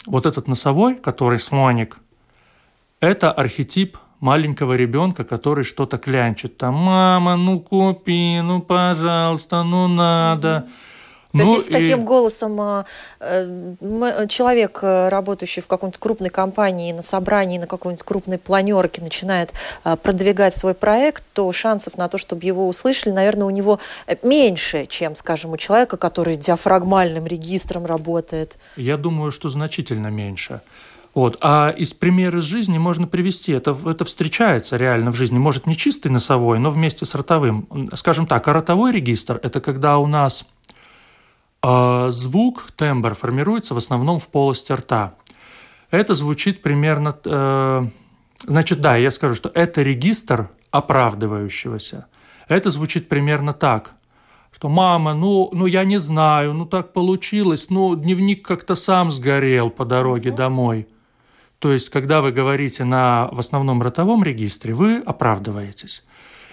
вот 0.05 0.25
этот 0.25 0.47
носовой, 0.47 0.95
который 0.95 1.39
слоник, 1.39 1.97
это 2.99 3.31
архетип 3.31 3.97
маленького 4.19 4.73
ребенка, 4.73 5.23
который 5.23 5.63
что-то 5.63 5.97
клянчит. 5.97 6.57
Там, 6.57 6.75
мама, 6.75 7.35
ну 7.35 7.59
купи, 7.59 8.41
ну 8.41 8.61
пожалуйста, 8.61 9.63
ну 9.63 9.87
надо. 9.87 10.65
Угу. 10.65 10.71
То 11.31 11.37
ну, 11.37 11.53
есть, 11.55 11.67
если 11.67 11.83
и... 11.83 11.89
таким 11.89 12.05
голосом 12.05 12.59
а, 12.59 12.85
э, 13.19 14.27
человек, 14.27 14.79
э, 14.81 15.09
работающий 15.09 15.61
в 15.61 15.67
какой-то 15.67 15.97
крупной 15.97 16.29
компании, 16.29 16.91
на 16.91 17.01
собрании, 17.01 17.57
на 17.57 17.67
какой-нибудь 17.67 18.03
крупной 18.03 18.37
планерке 18.37 19.01
начинает 19.01 19.53
а, 19.83 19.95
продвигать 19.95 20.55
свой 20.55 20.73
проект, 20.73 21.23
то 21.33 21.49
шансов 21.53 21.97
на 21.97 22.09
то, 22.09 22.17
чтобы 22.17 22.45
его 22.45 22.67
услышали, 22.67 23.13
наверное, 23.13 23.47
у 23.47 23.49
него 23.49 23.79
э, 24.07 24.15
меньше, 24.23 24.85
чем, 24.87 25.15
скажем, 25.15 25.51
у 25.51 25.57
человека, 25.57 25.95
который 25.95 26.35
диафрагмальным 26.35 27.25
регистром 27.25 27.85
работает. 27.85 28.57
Я 28.75 28.97
думаю, 28.97 29.31
что 29.31 29.47
значительно 29.47 30.07
меньше. 30.07 30.61
Вот. 31.13 31.37
А 31.41 31.69
из 31.69 31.93
примера 31.93 32.39
из 32.39 32.45
жизни 32.45 32.77
можно 32.77 33.05
привести, 33.07 33.51
это, 33.51 33.77
это 33.85 34.05
встречается 34.05 34.77
реально 34.77 35.11
в 35.11 35.15
жизни, 35.15 35.37
может 35.37 35.67
не 35.67 35.75
чистый 35.75 36.07
носовой, 36.09 36.59
но 36.59 36.71
вместе 36.71 37.05
с 37.05 37.15
ротовым. 37.15 37.67
Скажем 37.93 38.27
так, 38.27 38.47
а 38.47 38.53
ротовой 38.53 38.93
регистр– 38.93 39.39
это 39.43 39.59
когда 39.59 39.97
у 39.97 40.07
нас 40.07 40.45
звук, 41.63 42.71
тембр 42.75 43.13
формируется 43.15 43.73
в 43.73 43.77
основном 43.77 44.19
в 44.19 44.27
полости 44.27 44.71
рта. 44.71 45.15
Это 45.91 46.13
звучит 46.15 46.61
примерно... 46.61 47.15
Э, 47.25 47.87
значит, 48.45 48.81
да, 48.81 48.95
я 48.95 49.11
скажу, 49.11 49.35
что 49.35 49.51
это 49.53 49.81
регистр 49.81 50.49
оправдывающегося. 50.71 52.07
Это 52.47 52.71
звучит 52.71 53.09
примерно 53.09 53.53
так, 53.53 53.91
что 54.51 54.69
«мама, 54.69 55.13
ну, 55.13 55.49
ну 55.53 55.65
я 55.65 55.83
не 55.83 55.99
знаю, 55.99 56.53
ну 56.53 56.65
так 56.65 56.93
получилось, 56.93 57.67
ну 57.69 57.95
дневник 57.95 58.45
как-то 58.45 58.75
сам 58.75 59.11
сгорел 59.11 59.69
по 59.69 59.85
дороге 59.85 60.31
домой». 60.31 60.87
То 61.59 61.71
есть, 61.71 61.89
когда 61.89 62.21
вы 62.21 62.31
говорите 62.31 62.85
на 62.85 63.29
в 63.31 63.39
основном 63.39 63.83
ротовом 63.83 64.23
регистре, 64.23 64.73
вы 64.73 64.97
оправдываетесь. 64.97 66.03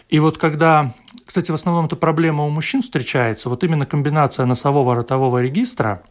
И 0.08 0.18
вот 0.20 0.38
когда, 0.38 0.94
кстати, 1.24 1.50
в 1.50 1.54
основном 1.54 1.86
эта 1.86 1.96
проблема 1.96 2.44
у 2.44 2.50
мужчин 2.50 2.82
встречается, 2.82 3.48
вот 3.48 3.62
именно 3.64 3.86
комбинация 3.86 4.46
носового 4.46 4.94
ротового 4.94 5.42
регистра, 5.42 6.02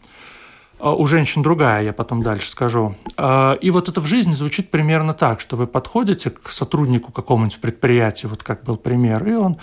а, 0.79 0.93
у 0.93 1.07
женщин 1.07 1.41
другая, 1.41 1.83
я 1.83 1.93
потом 1.93 2.21
дальше 2.21 2.49
скажу. 2.49 2.95
А, 3.17 3.53
и 3.53 3.71
вот 3.71 3.89
это 3.89 3.99
в 3.99 4.05
жизни 4.05 4.33
звучит 4.33 4.69
примерно 4.69 5.13
так, 5.13 5.39
что 5.39 5.57
вы 5.57 5.65
подходите 5.65 6.29
к 6.29 6.49
сотруднику 6.51 7.11
какому-нибудь 7.11 7.59
предприятия, 7.59 8.27
вот 8.27 8.43
как 8.43 8.63
был 8.63 8.77
пример, 8.77 9.27
и 9.27 9.33
он 9.33 9.57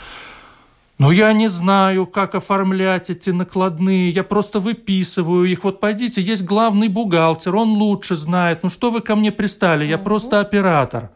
ну, 0.97 1.11
я 1.11 1.33
не 1.33 1.49
знаю, 1.49 2.07
как 2.07 2.37
оформлять 2.37 3.11
эти 3.11 3.31
накладные, 3.31 4.11
я 4.11 4.23
просто 4.23 4.61
выписываю 4.61 5.45
их. 5.45 5.65
Вот 5.65 5.81
пойдите, 5.81 6.23
есть 6.23 6.45
главный 6.45 6.87
бухгалтер, 6.87 7.57
он 7.57 7.71
лучше 7.71 8.17
знает. 8.17 8.63
Ну, 8.63 8.71
что 8.71 8.93
вы 8.93 9.01
ко 9.01 9.17
мне 9.17 9.33
пристали, 9.33 9.85
я 9.85 9.99
просто 9.99 10.39
оператор. 10.39 11.11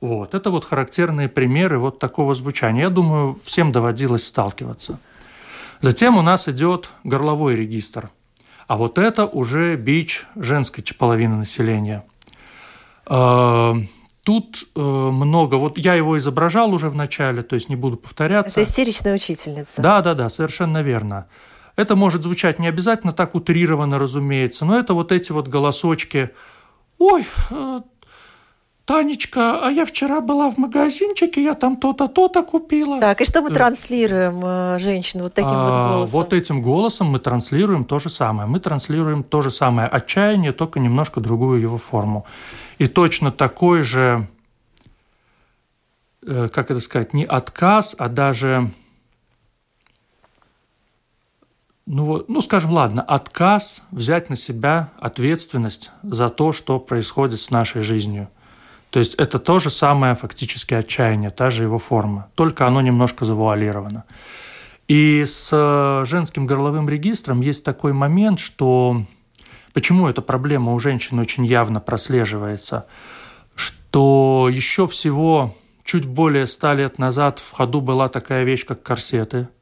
Вот. 0.00 0.34
Это 0.34 0.50
вот 0.50 0.64
характерные 0.64 1.28
примеры 1.28 1.78
вот 1.78 1.98
такого 1.98 2.34
звучания. 2.34 2.82
Я 2.82 2.90
думаю, 2.90 3.38
всем 3.44 3.72
доводилось 3.72 4.26
сталкиваться. 4.26 4.98
Затем 5.80 6.16
у 6.16 6.22
нас 6.22 6.48
идет 6.48 6.90
горловой 7.04 7.56
регистр. 7.56 8.10
А 8.66 8.76
вот 8.76 8.98
это 8.98 9.26
уже 9.26 9.76
бич 9.76 10.26
женской 10.36 10.84
половины 10.96 11.36
населения. 11.36 12.04
А, 13.06 13.74
тут 14.24 14.68
э, 14.76 14.80
много, 14.80 15.54
вот 15.54 15.78
я 15.78 15.94
его 15.94 16.18
изображал 16.18 16.74
уже 16.74 16.90
в 16.90 16.94
начале, 16.94 17.42
то 17.42 17.54
есть 17.54 17.68
не 17.70 17.76
буду 17.76 17.96
повторяться. 17.96 18.60
Это 18.60 18.68
истеричная 18.68 19.14
учительница. 19.14 19.80
Да, 19.80 20.02
да, 20.02 20.14
да, 20.14 20.28
совершенно 20.28 20.82
верно. 20.82 21.28
Это 21.76 21.96
может 21.96 22.24
звучать 22.24 22.58
не 22.58 22.68
обязательно 22.68 23.12
так 23.12 23.34
утрированно, 23.34 23.98
разумеется, 23.98 24.64
но 24.64 24.78
это 24.78 24.94
вот 24.94 25.12
эти 25.12 25.32
вот 25.32 25.48
голосочки. 25.48 26.30
Ой, 26.98 27.24
э, 27.50 27.80
Танечка, 28.88 29.66
а 29.66 29.70
я 29.70 29.84
вчера 29.84 30.22
была 30.22 30.50
в 30.50 30.56
магазинчике, 30.56 31.44
я 31.44 31.52
там 31.52 31.76
то-то, 31.76 32.08
то-то 32.08 32.42
купила. 32.42 32.98
Так, 32.98 33.20
и 33.20 33.26
что 33.26 33.42
мы 33.42 33.50
транслируем 33.50 34.40
э, 34.42 34.78
женщин 34.78 35.20
вот 35.20 35.34
таким 35.34 35.50
а, 35.52 35.68
вот 35.68 35.74
голосом? 35.74 36.18
Вот 36.18 36.32
этим 36.32 36.62
голосом 36.62 37.08
мы 37.08 37.18
транслируем 37.18 37.84
то 37.84 37.98
же 37.98 38.08
самое. 38.08 38.48
Мы 38.48 38.60
транслируем 38.60 39.24
то 39.24 39.42
же 39.42 39.50
самое 39.50 39.88
отчаяние, 39.88 40.52
только 40.52 40.80
немножко 40.80 41.20
другую 41.20 41.60
его 41.60 41.76
форму. 41.76 42.24
И 42.78 42.86
точно 42.86 43.30
такой 43.30 43.82
же, 43.82 44.26
э, 46.26 46.48
как 46.48 46.70
это 46.70 46.80
сказать, 46.80 47.12
не 47.12 47.26
отказ, 47.26 47.94
а 47.98 48.08
даже 48.08 48.70
ну, 51.84 52.24
ну, 52.26 52.40
скажем, 52.40 52.70
ладно, 52.70 53.02
отказ 53.02 53.82
взять 53.90 54.30
на 54.30 54.36
себя 54.36 54.92
ответственность 54.98 55.90
за 56.02 56.30
то, 56.30 56.54
что 56.54 56.80
происходит 56.80 57.42
с 57.42 57.50
нашей 57.50 57.82
жизнью. 57.82 58.28
То 58.90 58.98
есть 58.98 59.14
это 59.14 59.38
то 59.38 59.58
же 59.58 59.70
самое 59.70 60.14
фактически 60.14 60.74
отчаяние, 60.74 61.30
та 61.30 61.50
же 61.50 61.64
его 61.64 61.78
форма, 61.78 62.28
только 62.34 62.66
оно 62.66 62.80
немножко 62.80 63.24
завуалировано. 63.24 64.04
И 64.88 65.24
с 65.26 65.50
э, 65.52 66.06
женским 66.06 66.46
горловым 66.46 66.88
регистром 66.88 67.42
есть 67.42 67.64
такой 67.64 67.92
момент, 67.92 68.38
что 68.38 69.04
почему 69.74 70.08
эта 70.08 70.22
проблема 70.22 70.72
у 70.72 70.80
женщин 70.80 71.18
очень 71.18 71.44
явно 71.44 71.80
прослеживается, 71.80 72.86
что 73.54 74.48
еще 74.50 74.88
всего 74.88 75.54
чуть 75.84 76.06
более 76.06 76.46
ста 76.46 76.74
лет 76.74 76.98
назад 76.98 77.38
в 77.38 77.50
ходу 77.52 77.82
была 77.82 78.08
такая 78.08 78.44
вещь, 78.44 78.64
как 78.64 78.82
корсеты– 78.82 79.48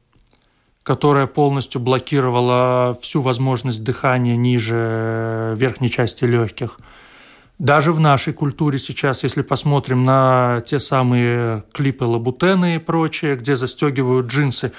которая 0.87 1.27
полностью 1.27 1.81
блокировала 1.81 2.97
всю 3.01 3.21
возможность 3.21 3.83
дыхания 3.83 4.37
ниже 4.37 5.53
верхней 5.57 5.89
части 5.89 6.23
легких. 6.23 6.79
Даже 7.59 7.91
в 7.91 7.99
нашей 7.99 8.33
культуре 8.33 8.77
сейчас, 8.77 9.23
если 9.23 9.41
посмотрим 9.41 10.03
на 10.03 10.61
те 10.65 10.77
самые 10.77 11.63
клипы 11.73 12.05
Лабутены 12.05 12.75
и 12.75 12.79
прочее, 12.79 13.35
где 13.35 13.55
застегивают 13.55 14.27
джинсы 14.27 14.73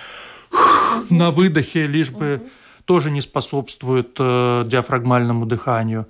на 1.11 1.33
выдохе, 1.33 1.89
лишь 1.89 2.11
бы 2.11 2.41
тоже 2.85 3.11
не 3.11 3.21
способствует 3.21 4.17
э, 4.21 4.65
диафрагмальному 4.65 5.45
дыханию. 5.45 6.07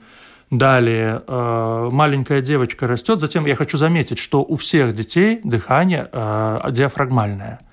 Далее, 0.50 1.22
э, 1.26 1.88
маленькая 1.90 2.42
девочка 2.42 2.87
растет. 2.87 3.20
Затем 3.20 3.46
я 3.46 3.56
хочу 3.56 3.78
заметить, 3.78 4.18
что 4.18 4.42
у 4.42 4.56
всех 4.56 4.94
детей 4.94 5.40
дыхание 5.42 6.08
э, 6.12 6.68
диафрагмальное– 6.70 7.60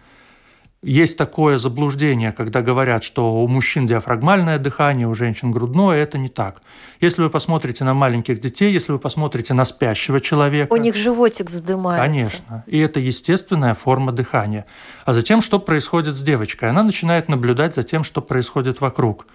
есть 0.85 1.17
такое 1.17 1.57
заблуждение, 1.57 2.31
когда 2.31 2.61
говорят, 2.61 3.03
что 3.03 3.41
у 3.41 3.47
мужчин 3.47 3.87
диафрагмальное 3.87 4.59
дыхание, 4.59 5.07
у 5.07 5.15
женщин 5.15 5.51
грудное, 5.51 5.97
это 5.97 6.19
не 6.19 6.29
так. 6.29 6.61
Если 7.01 7.23
вы 7.23 7.31
посмотрите 7.31 7.83
на 7.83 7.95
маленьких 7.95 8.39
детей, 8.39 8.71
если 8.71 8.91
вы 8.91 8.99
посмотрите 8.99 9.55
на 9.55 9.65
спящего 9.65 10.21
человека... 10.21 10.71
У 10.71 10.77
них 10.77 10.95
животик 10.95 11.49
вздымается. 11.49 12.05
Конечно. 12.05 12.63
И 12.67 12.77
это 12.77 12.99
естественная 12.99 13.73
форма 13.73 14.11
дыхания. 14.11 14.67
А 15.05 15.13
затем, 15.13 15.41
что 15.41 15.59
происходит 15.59 16.15
с 16.15 16.21
девочкой? 16.21 16.69
Она 16.69 16.83
начинает 16.83 17.29
наблюдать 17.29 17.73
за 17.73 17.81
тем, 17.81 18.03
что 18.03 18.21
происходит 18.21 18.79
вокруг. 18.79 19.25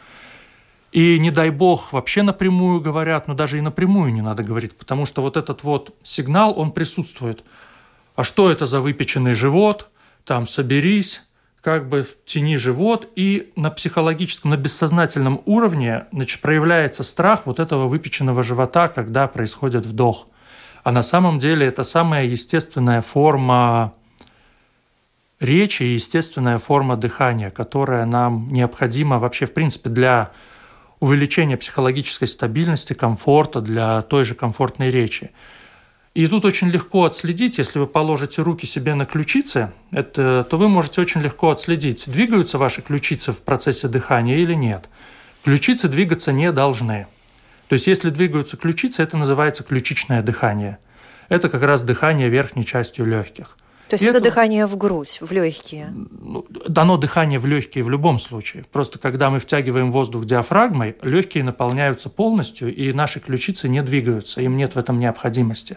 И 0.92 1.18
не 1.18 1.32
дай 1.32 1.50
бог 1.50 1.92
вообще 1.92 2.22
напрямую 2.22 2.80
говорят, 2.80 3.26
но 3.26 3.34
даже 3.34 3.58
и 3.58 3.60
напрямую 3.60 4.12
не 4.12 4.22
надо 4.22 4.44
говорить, 4.44 4.76
потому 4.76 5.04
что 5.04 5.20
вот 5.20 5.36
этот 5.36 5.64
вот 5.64 5.96
сигнал, 6.04 6.56
он 6.56 6.70
присутствует. 6.70 7.42
А 8.14 8.22
что 8.22 8.52
это 8.52 8.66
за 8.66 8.80
выпеченный 8.80 9.34
живот? 9.34 9.88
Там 10.24 10.46
соберись, 10.46 11.22
как 11.62 11.88
бы 11.88 12.02
в 12.02 12.24
тени 12.24 12.56
живот, 12.56 13.08
и 13.16 13.52
на 13.56 13.70
психологическом, 13.70 14.50
на 14.50 14.56
бессознательном 14.56 15.42
уровне 15.44 16.04
значит, 16.12 16.40
проявляется 16.40 17.02
страх 17.02 17.42
вот 17.44 17.58
этого 17.58 17.86
выпеченного 17.86 18.42
живота, 18.42 18.88
когда 18.88 19.28
происходит 19.28 19.84
вдох. 19.84 20.26
А 20.82 20.92
на 20.92 21.02
самом 21.02 21.38
деле 21.38 21.66
это 21.66 21.84
самая 21.84 22.24
естественная 22.24 23.02
форма 23.02 23.92
речи 25.38 25.82
и 25.82 25.94
естественная 25.94 26.58
форма 26.58 26.96
дыхания, 26.96 27.50
которая 27.50 28.06
нам 28.06 28.48
необходима 28.48 29.18
вообще, 29.18 29.46
в 29.46 29.52
принципе, 29.52 29.90
для 29.90 30.30
увеличения 31.00 31.56
психологической 31.56 32.28
стабильности, 32.28 32.92
комфорта, 32.92 33.60
для 33.60 34.02
той 34.02 34.24
же 34.24 34.34
комфортной 34.34 34.90
речи. 34.90 35.30
И 36.12 36.26
тут 36.26 36.44
очень 36.44 36.68
легко 36.68 37.04
отследить, 37.04 37.58
если 37.58 37.78
вы 37.78 37.86
положите 37.86 38.42
руки 38.42 38.66
себе 38.66 38.94
на 38.94 39.06
ключицы, 39.06 39.72
это, 39.92 40.44
то 40.48 40.58
вы 40.58 40.68
можете 40.68 41.00
очень 41.00 41.20
легко 41.20 41.50
отследить, 41.50 42.04
двигаются 42.10 42.58
ваши 42.58 42.82
ключицы 42.82 43.32
в 43.32 43.42
процессе 43.42 43.86
дыхания 43.86 44.38
или 44.38 44.54
нет. 44.54 44.88
Ключицы 45.44 45.88
двигаться 45.88 46.32
не 46.32 46.50
должны. 46.50 47.06
То 47.68 47.74
есть, 47.74 47.86
если 47.86 48.10
двигаются 48.10 48.56
ключицы, 48.56 49.02
это 49.02 49.16
называется 49.16 49.62
ключичное 49.62 50.22
дыхание. 50.22 50.78
Это 51.28 51.48
как 51.48 51.62
раз 51.62 51.84
дыхание 51.84 52.28
верхней 52.28 52.66
частью 52.66 53.06
легких– 53.06 53.56
то 53.90 53.94
есть 53.94 54.04
и 54.04 54.06
это, 54.06 54.18
это 54.18 54.28
дыхание 54.28 54.66
в 54.66 54.76
грудь, 54.76 55.18
в 55.20 55.32
легкие? 55.32 55.88
Ну, 55.90 56.46
дано 56.68 56.96
дыхание 56.96 57.40
в 57.40 57.46
легкие 57.46 57.82
в 57.82 57.90
любом 57.90 58.20
случае. 58.20 58.64
Просто 58.70 59.00
когда 59.00 59.30
мы 59.30 59.40
втягиваем 59.40 59.90
воздух 59.90 60.26
диафрагмой, 60.26 60.94
легкие 61.02 61.42
наполняются 61.42 62.08
полностью, 62.08 62.72
и 62.72 62.92
наши 62.92 63.18
ключицы 63.18 63.68
не 63.68 63.82
двигаются, 63.82 64.40
им 64.42 64.56
нет 64.56 64.76
в 64.76 64.78
этом 64.78 65.00
необходимости. 65.00 65.76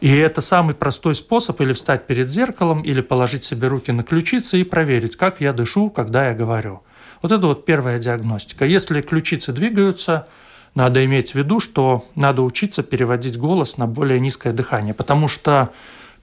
И 0.00 0.14
это 0.14 0.42
самый 0.42 0.74
простой 0.74 1.14
способ 1.14 1.58
или 1.62 1.72
встать 1.72 2.06
перед 2.06 2.28
зеркалом, 2.28 2.82
или 2.82 3.00
положить 3.00 3.44
себе 3.44 3.68
руки 3.68 3.90
на 3.90 4.02
ключицы 4.02 4.60
и 4.60 4.64
проверить, 4.64 5.16
как 5.16 5.40
я 5.40 5.54
дышу, 5.54 5.88
когда 5.88 6.28
я 6.28 6.34
говорю. 6.34 6.82
Вот 7.22 7.32
это 7.32 7.46
вот 7.46 7.64
первая 7.64 7.98
диагностика. 7.98 8.66
Если 8.66 9.00
ключицы 9.00 9.52
двигаются, 9.52 10.26
надо 10.74 11.02
иметь 11.06 11.30
в 11.30 11.36
виду, 11.36 11.58
что 11.58 12.04
надо 12.14 12.42
учиться 12.42 12.82
переводить 12.82 13.38
голос 13.38 13.78
на 13.78 13.86
более 13.86 14.20
низкое 14.20 14.52
дыхание, 14.52 14.92
потому 14.92 15.26
что 15.26 15.70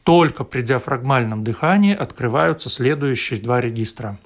только 0.07 0.45
при 0.45 0.61
диафрагмальном 0.61 1.43
дыхании 1.43 1.93
открываются 1.93 2.69
следующие 2.69 3.41
два 3.41 3.59
регистра. 3.59 4.17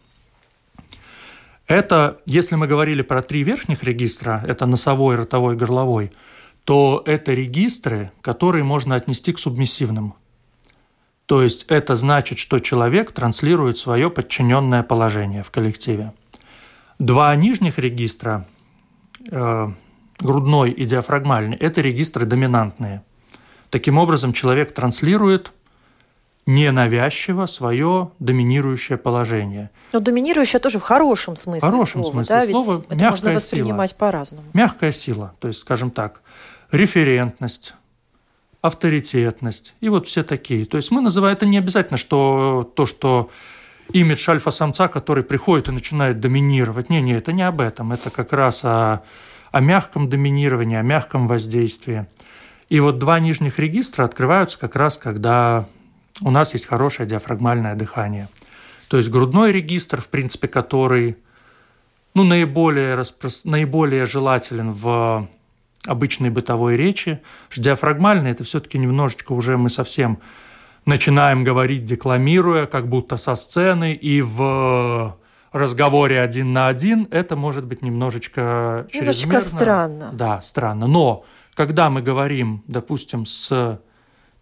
Это, 1.65 2.19
если 2.27 2.53
мы 2.53 2.67
говорили 2.67 3.01
про 3.01 3.23
три 3.23 3.41
верхних 3.41 3.83
регистра, 3.83 4.43
это 4.47 4.67
носовой, 4.67 5.15
ротовой, 5.15 5.55
горловой, 5.55 6.11
то 6.65 7.01
это 7.07 7.33
регистры, 7.33 8.11
которые 8.21 8.63
можно 8.63 8.93
отнести 8.93 9.33
к 9.33 9.39
субмиссивным. 9.39 10.13
То 11.25 11.41
есть 11.41 11.65
это 11.67 11.95
значит, 11.95 12.37
что 12.37 12.59
человек 12.59 13.11
транслирует 13.11 13.79
свое 13.79 14.11
подчиненное 14.11 14.83
положение 14.83 15.41
в 15.41 15.49
коллективе. 15.49 16.13
Два 16.99 17.35
нижних 17.35 17.79
регистра, 17.79 18.47
э, 19.31 19.67
грудной 20.19 20.69
и 20.69 20.85
диафрагмальный, 20.85 21.57
это 21.57 21.81
регистры 21.81 22.27
доминантные. 22.27 23.01
Таким 23.71 23.97
образом, 23.97 24.31
человек 24.31 24.75
транслирует 24.75 25.51
ненавязчиво 26.53 27.45
свое 27.45 28.11
доминирующее 28.19 28.97
положение. 28.97 29.69
Но 29.93 29.99
доминирующее 29.99 30.59
тоже 30.59 30.79
в 30.79 30.83
хорошем 30.83 31.35
смысле 31.35 31.67
в 31.67 31.71
хорошем 31.71 32.03
слова, 32.03 32.11
смысле 32.13 32.35
да? 32.35 32.51
слова. 32.51 32.83
Ведь 32.89 33.01
это 33.01 33.09
можно 33.09 33.31
воспринимать 33.33 33.89
сила. 33.91 33.97
по-разному. 33.99 34.43
Мягкая 34.53 34.91
сила, 34.91 35.33
то 35.39 35.47
есть, 35.47 35.61
скажем 35.61 35.91
так, 35.91 36.21
референтность, 36.71 37.73
авторитетность 38.61 39.75
и 39.81 39.89
вот 39.89 40.07
все 40.07 40.23
такие. 40.23 40.65
То 40.65 40.77
есть 40.77 40.91
мы 40.91 41.01
называем 41.01 41.35
это 41.35 41.45
не 41.45 41.57
обязательно, 41.57 41.97
что 41.97 42.69
то, 42.75 42.85
что 42.85 43.29
имидж 43.93 44.29
альфа-самца, 44.29 44.87
который 44.87 45.23
приходит 45.23 45.69
и 45.69 45.71
начинает 45.71 46.19
доминировать. 46.19 46.89
Не, 46.89 47.01
не, 47.01 47.13
это 47.13 47.31
не 47.31 47.43
об 47.43 47.61
этом. 47.61 47.91
Это 47.91 48.09
как 48.09 48.33
раз 48.33 48.63
о, 48.63 49.03
о 49.51 49.59
мягком 49.59 50.09
доминировании, 50.09 50.77
о 50.77 50.83
мягком 50.83 51.27
воздействии. 51.27 52.07
И 52.69 52.79
вот 52.79 52.99
два 52.99 53.19
нижних 53.19 53.59
регистра 53.59 54.05
открываются 54.05 54.57
как 54.57 54.75
раз, 54.75 54.97
когда 54.97 55.65
у 56.19 56.31
нас 56.31 56.53
есть 56.53 56.65
хорошее 56.65 57.07
диафрагмальное 57.07 57.75
дыхание. 57.75 58.27
То 58.87 58.97
есть 58.97 59.09
грудной 59.09 59.51
регистр, 59.51 60.01
в 60.01 60.07
принципе, 60.07 60.47
который 60.47 61.17
ну, 62.13 62.23
наиболее, 62.23 62.95
распрос... 62.95 63.45
наиболее 63.45 64.05
желателен 64.05 64.71
в 64.71 65.29
обычной 65.85 66.29
бытовой 66.29 66.75
речи. 66.75 67.21
Диафрагмальный– 67.55 68.31
это 68.31 68.43
все-таки 68.43 68.77
немножечко 68.77 69.31
уже 69.31 69.57
мы 69.57 69.69
совсем 69.69 70.19
начинаем 70.85 71.43
говорить, 71.43 71.85
декламируя, 71.85 72.65
как 72.65 72.87
будто 72.87 73.17
со 73.17 73.35
сцены, 73.35 73.93
и 73.93 74.21
в 74.21 75.17
разговоре 75.51 76.21
один 76.21 76.53
на 76.53 76.67
один 76.67 77.07
это 77.11 77.35
может 77.35 77.65
быть 77.65 77.81
немножечко 77.81 78.87
чрезмерно. 78.89 79.15
Немножечко 79.15 79.41
странно. 79.41 80.09
Да, 80.13 80.41
странно. 80.41 80.87
Но 80.87 81.25
когда 81.53 81.89
мы 81.89 82.01
говорим, 82.01 82.63
допустим, 82.67 83.25
с 83.25 83.79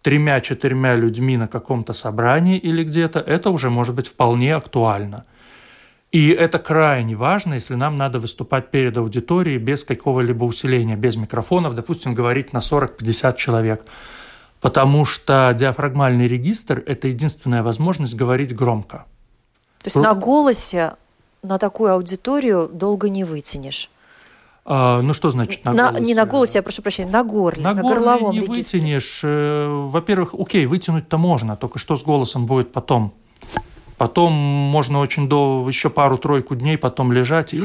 тремя-четырьмя 0.02 0.96
людьми 0.96 1.36
на 1.36 1.48
каком-то 1.48 1.92
собрании 1.92 2.58
или 2.58 2.84
где-то, 2.84 3.20
это 3.20 3.50
уже 3.50 3.70
может 3.70 3.94
быть 3.94 4.08
вполне 4.08 4.54
актуально. 4.54 5.24
И 6.12 6.30
это 6.30 6.58
крайне 6.58 7.14
важно, 7.14 7.54
если 7.54 7.74
нам 7.76 7.96
надо 7.96 8.18
выступать 8.18 8.70
перед 8.70 8.96
аудиторией 8.96 9.58
без 9.58 9.84
какого-либо 9.84 10.44
усиления, 10.44 10.96
без 10.96 11.16
микрофонов, 11.16 11.74
допустим, 11.74 12.14
говорить 12.14 12.52
на 12.52 12.58
40-50 12.58 13.36
человек. 13.36 13.84
Потому 14.60 15.04
что 15.04 15.54
диафрагмальный 15.56 16.26
регистр– 16.26 16.82
это 16.86 17.08
единственная 17.08 17.62
возможность 17.62 18.14
говорить 18.14 18.54
громко. 18.54 19.06
То 19.78 19.86
есть 19.86 19.96
Ру... 19.96 20.02
на 20.02 20.14
голосе 20.14 20.94
на 21.42 21.58
такую 21.58 21.92
аудиторию 21.92 22.68
долго 22.72 23.08
не 23.08 23.24
вытянешь. 23.24 23.88
А, 24.64 25.00
ну 25.00 25.12
что 25.12 25.30
значит 25.30 25.64
на, 25.64 25.72
на 25.72 25.88
голосе? 25.90 26.04
Не 26.04 26.14
на 26.14 26.26
голосе, 26.26 26.58
я 26.58 26.62
прошу 26.62 26.82
прощения, 26.82 27.10
на 27.10 27.24
горле, 27.24 27.62
на, 27.62 27.74
на 27.74 27.82
горле 27.82 27.98
горловом 27.98 28.32
не 28.32 28.40
регистре. 28.40 28.80
вытянешь. 28.80 29.20
Э, 29.24 29.66
во-первых, 29.68 30.34
окей, 30.38 30.66
вытянуть-то 30.66 31.18
можно, 31.18 31.56
только 31.56 31.78
что 31.78 31.96
с 31.96 32.02
голосом 32.02 32.46
будет 32.46 32.72
потом. 32.72 33.14
Потом 34.00 34.32
можно 34.32 34.98
очень 34.98 35.28
долго, 35.28 35.68
еще 35.68 35.90
пару-тройку 35.90 36.54
дней 36.56 36.78
потом 36.78 37.12
лежать 37.12 37.52
и, 37.52 37.60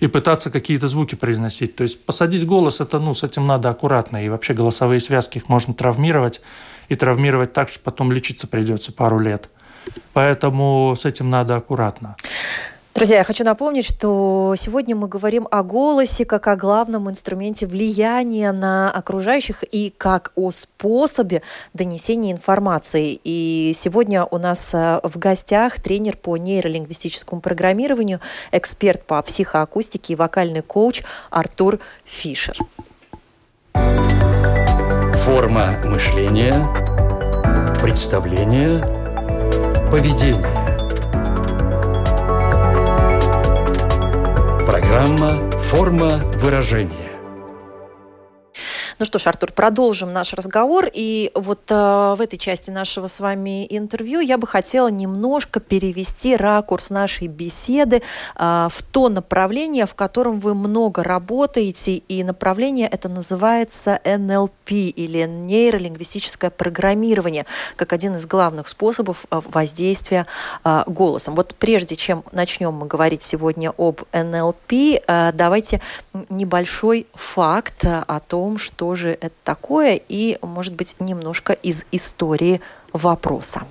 и 0.00 0.06
пытаться 0.06 0.50
какие-то 0.50 0.88
звуки 0.88 1.16
произносить. 1.16 1.76
То 1.76 1.82
есть 1.82 2.02
посадить 2.06 2.46
голос, 2.46 2.80
это, 2.80 2.98
ну, 2.98 3.14
с 3.14 3.22
этим 3.24 3.46
надо 3.46 3.68
аккуратно. 3.68 4.24
И 4.24 4.30
вообще 4.30 4.54
голосовые 4.54 5.00
связки 5.00 5.36
их 5.36 5.50
можно 5.50 5.74
травмировать. 5.74 6.40
И 6.88 6.94
травмировать 6.94 7.52
так, 7.52 7.68
что 7.68 7.80
потом 7.80 8.10
лечиться 8.10 8.46
придется 8.46 8.90
пару 8.90 9.18
лет. 9.18 9.50
Поэтому 10.14 10.94
с 10.98 11.04
этим 11.04 11.28
надо 11.28 11.56
аккуратно. 11.56 12.16
Друзья, 12.94 13.18
я 13.18 13.24
хочу 13.24 13.42
напомнить, 13.42 13.86
что 13.86 14.54
сегодня 14.58 14.94
мы 14.94 15.08
говорим 15.08 15.48
о 15.50 15.62
голосе 15.62 16.26
как 16.26 16.46
о 16.46 16.56
главном 16.56 17.08
инструменте 17.08 17.66
влияния 17.66 18.52
на 18.52 18.90
окружающих 18.90 19.64
и 19.72 19.92
как 19.96 20.30
о 20.36 20.50
способе 20.50 21.40
донесения 21.72 22.32
информации. 22.32 23.18
И 23.24 23.72
сегодня 23.74 24.24
у 24.24 24.36
нас 24.36 24.74
э, 24.74 25.00
в 25.02 25.18
гостях 25.18 25.80
тренер 25.80 26.18
по 26.18 26.36
нейролингвистическому 26.36 27.40
программированию, 27.40 28.20
эксперт 28.52 29.02
по 29.04 29.22
психоакустике 29.22 30.12
и 30.12 30.16
вокальный 30.16 30.60
коуч 30.60 31.02
Артур 31.30 31.80
Фишер. 32.04 32.58
Форма 35.24 35.80
мышления, 35.86 36.52
представление, 37.80 38.80
поведение. 39.90 40.71
Программа 44.92 45.50
«Форма 45.70 46.20
выражения». 46.42 47.11
Ну 49.02 49.06
что 49.06 49.18
ж, 49.18 49.26
Артур, 49.26 49.50
продолжим 49.50 50.12
наш 50.12 50.32
разговор. 50.32 50.88
И 50.94 51.32
вот 51.34 51.62
э, 51.68 52.14
в 52.16 52.20
этой 52.20 52.36
части 52.36 52.70
нашего 52.70 53.08
с 53.08 53.18
вами 53.18 53.66
интервью 53.68 54.20
я 54.20 54.38
бы 54.38 54.46
хотела 54.46 54.86
немножко 54.86 55.58
перевести 55.58 56.36
ракурс 56.36 56.88
нашей 56.90 57.26
беседы 57.26 58.00
э, 58.36 58.68
в 58.70 58.82
то 58.92 59.08
направление, 59.08 59.86
в 59.86 59.96
котором 59.96 60.38
вы 60.38 60.54
много 60.54 61.02
работаете. 61.02 61.96
И 61.96 62.22
направление 62.22 62.86
это 62.86 63.08
называется 63.08 64.00
НЛП 64.04 64.70
или 64.70 65.26
нейролингвистическое 65.26 66.50
программирование, 66.50 67.44
как 67.74 67.92
один 67.92 68.14
из 68.14 68.24
главных 68.26 68.68
способов 68.68 69.26
э, 69.32 69.40
воздействия 69.50 70.28
э, 70.64 70.84
голосом. 70.86 71.34
Вот 71.34 71.56
прежде 71.56 71.96
чем 71.96 72.22
начнем 72.30 72.72
мы 72.72 72.86
говорить 72.86 73.22
сегодня 73.22 73.72
об 73.76 74.02
НЛП, 74.12 74.72
э, 74.72 75.32
давайте 75.34 75.80
небольшой 76.28 77.08
факт 77.14 77.84
о 77.84 78.20
том, 78.20 78.58
что 78.58 78.91
же 78.94 79.10
это 79.10 79.34
такое, 79.44 80.00
и, 80.08 80.38
может 80.42 80.74
быть, 80.74 80.96
немножко 80.98 81.52
из 81.52 81.84
истории 81.92 82.60
вопроса. 82.92 83.62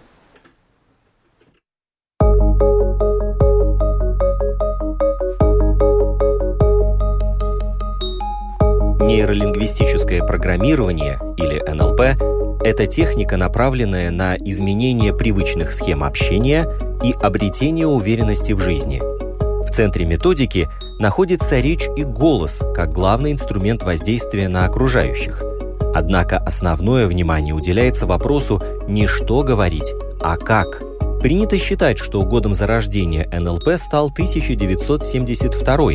Нейролингвистическое 9.01 10.21
программирование, 10.21 11.19
или 11.37 11.59
НЛП, 11.59 12.61
это 12.63 12.85
техника, 12.85 13.37
направленная 13.37 14.11
на 14.11 14.35
изменение 14.37 15.13
привычных 15.13 15.73
схем 15.73 16.03
общения 16.03 16.69
и 17.03 17.13
обретение 17.13 17.87
уверенности 17.87 18.53
в 18.53 18.59
жизни. 18.59 19.01
В 19.71 19.73
центре 19.73 20.05
методики– 20.05 20.67
находится 21.01 21.59
речь 21.59 21.87
и 21.97 22.03
голос 22.03 22.61
как 22.75 22.91
главный 22.91 23.31
инструмент 23.31 23.83
воздействия 23.83 24.47
на 24.47 24.65
окружающих. 24.65 25.41
Однако 25.95 26.37
основное 26.37 27.07
внимание 27.07 27.53
уделяется 27.53 28.05
вопросу 28.05 28.61
не 28.87 29.07
что 29.07 29.43
говорить, 29.43 29.91
а 30.21 30.37
как. 30.37 30.83
Принято 31.21 31.57
считать, 31.57 31.97
что 31.97 32.23
годом 32.23 32.53
зарождения 32.53 33.27
НЛП 33.31 33.77
стал 33.77 34.07
1972 34.07 35.91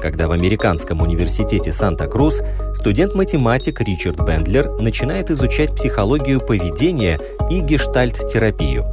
когда 0.00 0.28
в 0.28 0.32
Американском 0.32 1.02
университете 1.02 1.72
Санта-Крус 1.72 2.40
студент-математик 2.74 3.82
Ричард 3.82 4.18
Бендлер 4.24 4.70
начинает 4.80 5.30
изучать 5.30 5.74
психологию 5.74 6.40
поведения 6.40 7.20
и 7.50 7.60
гештальт-терапию. 7.60 8.86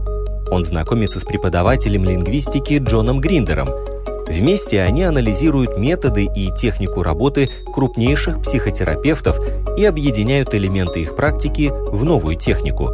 Он 0.51 0.65
знакомится 0.65 1.21
с 1.21 1.23
преподавателем 1.23 2.03
лингвистики 2.03 2.77
Джоном 2.77 3.21
Гриндером– 3.21 3.67
Вместе 4.27 4.81
они 4.81 5.03
анализируют 5.03 5.77
методы 5.77 6.25
и 6.25 6.51
технику 6.51 7.01
работы 7.01 7.49
крупнейших 7.73 8.41
психотерапевтов 8.41 9.39
и 9.77 9.85
объединяют 9.85 10.53
элементы 10.53 11.01
их 11.01 11.15
практики 11.15 11.71
в 11.73 12.03
новую 12.03 12.35
технику. 12.35 12.85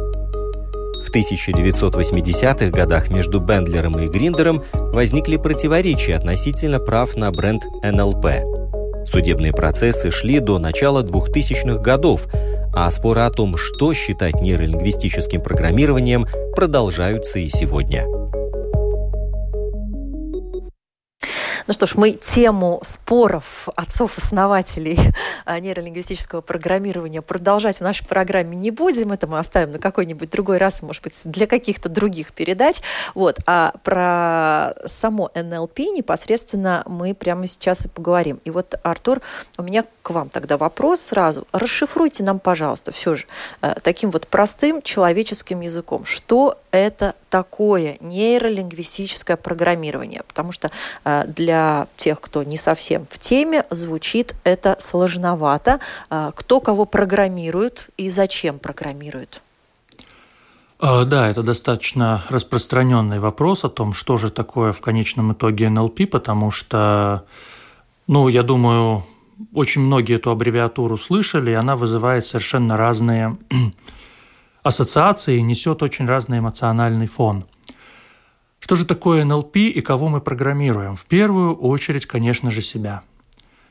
В 1.04 1.10
1980-х 1.14 2.70
годах 2.70 3.10
между 3.10 3.40
Бендлером 3.40 3.98
и 3.98 4.08
Гриндером 4.08 4.64
возникли 4.72 5.36
противоречия 5.36 6.16
относительно 6.16 6.78
прав 6.78 7.16
на 7.16 7.30
бренд 7.30 7.62
НЛП. 7.82 8.26
Судебные 9.06 9.52
процессы 9.52 10.10
шли 10.10 10.40
до 10.40 10.58
начала 10.58 11.02
2000-х 11.02 11.78
годов, 11.78 12.26
а 12.74 12.90
споры 12.90 13.20
о 13.20 13.30
том, 13.30 13.56
что 13.56 13.92
считать 13.92 14.40
нейролингвистическим 14.40 15.40
программированием, 15.40 16.26
продолжаются 16.56 17.38
и 17.38 17.48
сегодня. 17.48 18.06
Ну 21.66 21.72
что 21.72 21.86
ж, 21.86 21.94
мы 21.94 22.10
тему 22.10 22.78
споров 22.82 23.70
отцов-основателей 23.74 24.98
нейролингвистического 25.46 26.42
программирования 26.42 27.22
продолжать 27.22 27.78
в 27.78 27.80
нашей 27.80 28.06
программе 28.06 28.54
не 28.54 28.70
будем. 28.70 29.12
Это 29.12 29.26
мы 29.26 29.38
оставим 29.38 29.72
на 29.72 29.78
какой-нибудь 29.78 30.28
другой 30.28 30.58
раз, 30.58 30.82
может 30.82 31.02
быть, 31.02 31.18
для 31.24 31.46
каких-то 31.46 31.88
других 31.88 32.34
передач. 32.34 32.82
Вот. 33.14 33.38
А 33.46 33.72
про 33.82 34.74
само 34.86 35.30
НЛП 35.34 35.78
непосредственно 35.78 36.82
мы 36.84 37.14
прямо 37.14 37.46
сейчас 37.46 37.86
и 37.86 37.88
поговорим. 37.88 38.40
И 38.44 38.50
вот, 38.50 38.74
Артур, 38.82 39.22
у 39.56 39.62
меня 39.62 39.86
к 40.02 40.10
вам 40.10 40.28
тогда 40.28 40.58
вопрос 40.58 41.00
сразу. 41.00 41.46
Расшифруйте 41.52 42.24
нам, 42.24 42.40
пожалуйста, 42.40 42.92
все 42.92 43.14
же 43.14 43.24
э, 43.62 43.74
таким 43.82 44.10
вот 44.10 44.28
простым 44.28 44.82
человеческим 44.82 45.62
языком, 45.62 46.04
что 46.04 46.58
это 46.74 47.14
такое 47.30 47.96
нейролингвистическое 48.00 49.36
программирование, 49.36 50.22
потому 50.26 50.52
что 50.52 50.70
э, 51.04 51.24
для 51.26 51.86
тех, 51.96 52.20
кто 52.20 52.42
не 52.42 52.56
совсем 52.56 53.06
в 53.08 53.18
теме, 53.18 53.64
звучит 53.70 54.34
это 54.44 54.76
сложновато. 54.78 55.80
Э, 56.10 56.32
кто 56.34 56.60
кого 56.60 56.84
программирует 56.84 57.88
и 57.96 58.08
зачем 58.08 58.58
программирует? 58.58 59.40
Да, 60.80 61.30
это 61.30 61.42
достаточно 61.42 62.24
распространенный 62.28 63.18
вопрос 63.18 63.64
о 63.64 63.70
том, 63.70 63.94
что 63.94 64.18
же 64.18 64.30
такое 64.30 64.72
в 64.72 64.82
конечном 64.82 65.32
итоге 65.32 65.70
НЛП, 65.70 66.10
потому 66.10 66.50
что, 66.50 67.24
ну, 68.06 68.28
я 68.28 68.42
думаю, 68.42 69.04
очень 69.52 69.80
многие 69.80 70.16
эту 70.16 70.30
аббревиатуру 70.30 70.98
слышали, 70.98 71.52
и 71.52 71.54
она 71.54 71.76
вызывает 71.76 72.26
совершенно 72.26 72.76
разные 72.76 73.36
ассоциации 74.64 75.38
несет 75.40 75.82
очень 75.82 76.06
разный 76.06 76.38
эмоциональный 76.38 77.06
фон. 77.06 77.44
Что 78.58 78.76
же 78.76 78.86
такое 78.86 79.24
НЛП 79.24 79.56
и 79.56 79.80
кого 79.82 80.08
мы 80.08 80.20
программируем? 80.20 80.96
В 80.96 81.04
первую 81.04 81.54
очередь, 81.54 82.06
конечно 82.06 82.50
же, 82.50 82.62
себя. 82.62 83.02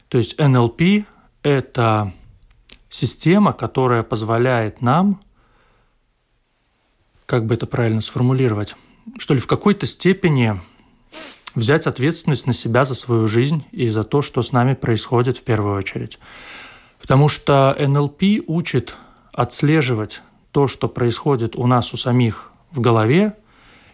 То 0.08 0.19
есть 0.19 0.38
НЛП– 0.38 1.06
это 1.43 2.13
система, 2.89 3.53
которая 3.53 4.03
позволяет 4.03 4.82
нам, 4.82 5.19
как 7.25 7.47
бы 7.47 7.56
это 7.56 7.65
правильно 7.65 8.01
сформулировать, 8.01 8.75
что 9.17 9.34
ли, 9.34 9.39
в 9.39 9.47
какой-то 9.47 9.88
степени 9.88 10.62
взять 11.56 11.88
ответственность 11.88 12.45
на 12.45 12.53
себя 12.53 12.86
за 12.86 12.93
свою 12.93 13.27
жизнь 13.27 13.65
и 13.71 13.89
за 13.89 14.03
то, 14.03 14.21
что 14.21 14.43
с 14.43 14.51
нами 14.51 14.75
происходит 14.75 15.39
в 15.39 15.43
первую 15.43 15.75
очередь. 15.75 16.19
Потому 17.01 17.29
что 17.29 17.75
НЛП 17.79 18.21
учит 18.45 18.95
отслеживать 19.32 20.21
то, 20.54 20.68
что 20.68 20.88
происходит 20.88 21.58
у 21.58 21.68
нас 21.68 21.94
у 21.94 21.98
самих 21.98 22.52
в 22.72 22.80
голове, 22.80 23.36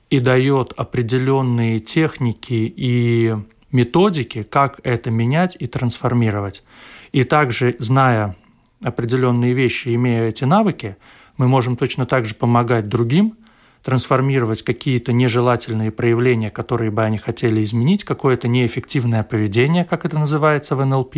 и 0.09 0.19
дает 0.19 0.73
определенные 0.75 1.79
техники 1.79 2.71
и 2.75 3.35
методики, 3.71 4.43
как 4.43 4.79
это 4.83 5.11
менять 5.11 5.55
и 5.59 5.67
трансформировать. 5.67 6.63
И 7.11 7.23
также, 7.23 7.75
зная 7.79 8.35
определенные 8.83 9.53
вещи, 9.53 9.95
имея 9.95 10.27
эти 10.27 10.43
навыки, 10.43 10.97
мы 11.37 11.47
можем 11.47 11.77
точно 11.77 12.05
так 12.05 12.25
же 12.25 12.35
помогать 12.35 12.89
другим 12.89 13.35
трансформировать 13.83 14.63
какие-то 14.63 15.13
нежелательные 15.13 15.91
проявления, 15.91 16.49
которые 16.49 16.91
бы 16.91 17.03
они 17.03 17.17
хотели 17.17 17.63
изменить, 17.63 18.03
какое-то 18.03 18.47
неэффективное 18.47 19.23
поведение, 19.23 19.85
как 19.85 20.05
это 20.05 20.19
называется 20.19 20.75
в 20.75 20.85
НЛП. 20.85 21.15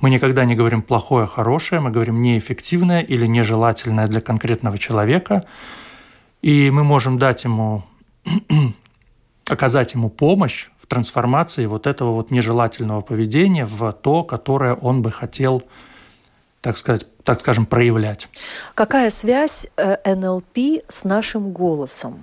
Мы 0.00 0.10
никогда 0.10 0.44
не 0.44 0.54
говорим 0.54 0.82
плохое, 0.82 1.26
хорошее, 1.26 1.80
мы 1.80 1.90
говорим 1.90 2.20
неэффективное 2.20 3.02
или 3.02 3.26
нежелательное 3.26 4.06
для 4.06 4.20
конкретного 4.20 4.78
человека. 4.78 5.44
И 6.40 6.70
мы 6.70 6.82
можем 6.82 7.18
дать 7.18 7.44
ему, 7.44 7.84
оказать 9.48 9.94
ему 9.94 10.08
помощь 10.08 10.68
в 10.78 10.86
трансформации 10.86 11.66
вот 11.66 11.86
этого 11.86 12.12
вот 12.12 12.30
нежелательного 12.30 13.02
поведения 13.02 13.66
в 13.66 13.92
то, 13.92 14.24
которое 14.24 14.74
он 14.74 15.02
бы 15.02 15.10
хотел 15.10 15.62
так 16.60 16.76
сказать, 16.76 17.06
так 17.28 17.40
скажем, 17.40 17.66
проявлять. 17.66 18.26
Какая 18.74 19.10
связь 19.10 19.68
э, 19.76 20.14
НЛП 20.14 20.56
с 20.88 21.04
нашим 21.04 21.52
голосом? 21.52 22.20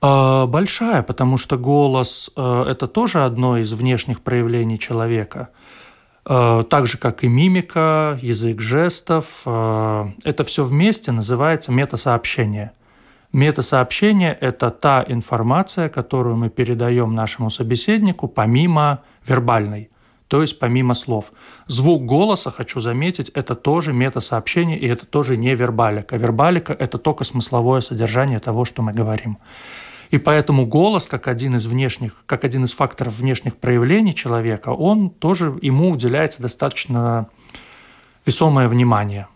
А, 0.00 0.46
большая, 0.46 1.04
потому 1.04 1.38
что 1.38 1.56
голос 1.56 2.28
э,– 2.34 2.64
это 2.68 2.88
тоже 2.88 3.24
одно 3.24 3.58
из 3.58 3.72
внешних 3.72 4.20
проявлений 4.20 4.76
человека. 4.76 5.50
Э, 6.26 6.64
так 6.68 6.88
же, 6.88 6.98
как 6.98 7.22
и 7.22 7.28
мимика, 7.28 8.18
язык 8.20 8.60
жестов. 8.60 9.42
Это 9.44 10.42
все 10.44 10.64
вместе 10.64 11.12
называется 11.12 11.70
метасообщение. 11.70 12.72
Метасообщение– 13.32 14.36
это 14.40 14.70
та 14.70 15.04
информация, 15.06 15.88
которую 15.88 16.36
мы 16.36 16.50
передаем 16.50 17.14
нашему 17.14 17.50
собеседнику 17.50 18.26
помимо 18.26 18.98
вербальной, 19.24 19.91
то 20.32 20.40
есть 20.40 20.58
помимо 20.58 20.94
слов. 20.94 21.26
Звук 21.66 22.06
голоса, 22.06 22.50
хочу 22.50 22.80
заметить, 22.80 23.28
это 23.34 23.54
тоже 23.54 23.92
метасообщение, 23.92 24.78
и 24.78 24.88
это 24.88 25.04
тоже 25.04 25.36
не 25.36 25.54
вербалика. 25.54 26.16
Вербалика– 26.16 26.72
это 26.78 26.96
только 26.96 27.24
смысловое 27.24 27.82
содержание 27.82 28.38
того, 28.38 28.64
что 28.64 28.80
мы 28.80 28.94
говорим. 28.94 29.36
И 30.10 30.16
поэтому 30.16 30.64
голос, 30.64 31.06
как 31.06 31.28
один 31.28 31.56
из 31.56 31.66
внешних, 31.66 32.24
как 32.24 32.44
один 32.44 32.64
из 32.64 32.72
факторов 32.72 33.18
внешних 33.18 33.58
проявлений 33.58 34.14
человека, 34.14 34.70
он 34.70 35.10
тоже, 35.10 35.54
ему 35.60 35.90
уделяется 35.90 36.40
достаточно 36.40 37.28
весомое 38.24 38.68
внимание. 38.68 39.28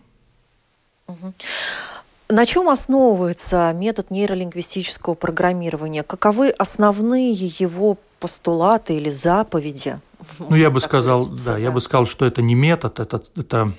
На 2.29 2.45
чем 2.45 2.69
основывается 2.69 3.71
метод 3.73 4.11
нейролингвистического 4.11 5.13
программирования? 5.13 6.03
Каковы 6.03 6.49
основные 6.49 7.31
его 7.31 7.97
постулаты 8.19 8.97
или 8.97 9.09
заповеди? 9.09 9.99
Ну, 10.39 10.55
я 10.55 10.69
бы 10.69 10.81
сказал, 10.81 11.25
да, 11.27 11.35
да, 11.45 11.57
я 11.57 11.71
бы 11.71 11.79
сказал, 11.79 12.05
что 12.05 12.25
это 12.25 12.41
не 12.41 12.55
метод, 12.55 12.99
это, 12.99 13.21
это 13.35 13.73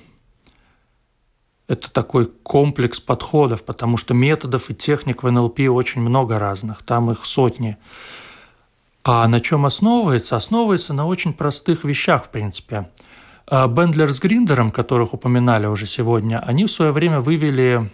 это 1.69 1.91
такой 1.91 2.27
комплекс 2.27 2.99
подходов, 2.99 3.63
потому 3.63 3.99
что 3.99 4.15
методов 4.15 4.71
и 4.71 4.75
техник 4.75 5.23
в 5.23 5.31
НЛП 5.31 5.61
очень 5.69 6.01
много 6.01 6.39
разных, 6.39 6.83
там 6.83 7.11
их 7.11 7.27
сотни. 7.27 7.77
А 9.05 9.29
на 9.29 9.41
чем 9.41 9.67
основывается? 9.67 10.37
Основывается 10.37 10.95
на 10.95 11.07
очень 11.07 11.35
простых 11.35 11.85
вещах, 11.85 12.25
в 12.25 12.29
принципе. 12.31 12.89
А 13.51 13.67
Бендлер 13.67 14.13
с 14.13 14.21
Гриндером, 14.21 14.71
которых 14.71 15.15
упоминали 15.15 15.67
уже 15.67 15.87
сегодня, 15.87 16.39
они 16.41 16.67
в 16.67 16.71
свое 16.71 16.93
время 16.93 17.21
вывели 17.21 17.91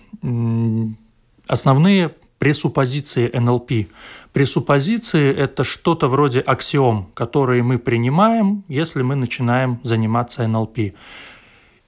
основные 1.46 2.10
пресуппозиции 2.38 3.30
НЛП. 3.32 3.88
Пресуппозиции– 4.32 5.32
это 5.36 5.62
что-то 5.62 6.08
вроде 6.08 6.40
аксиом, 6.40 7.08
которые 7.14 7.62
мы 7.62 7.78
принимаем, 7.78 8.64
если 8.66 9.02
мы 9.02 9.14
начинаем 9.14 9.78
заниматься 9.84 10.46
НЛП. 10.46 10.78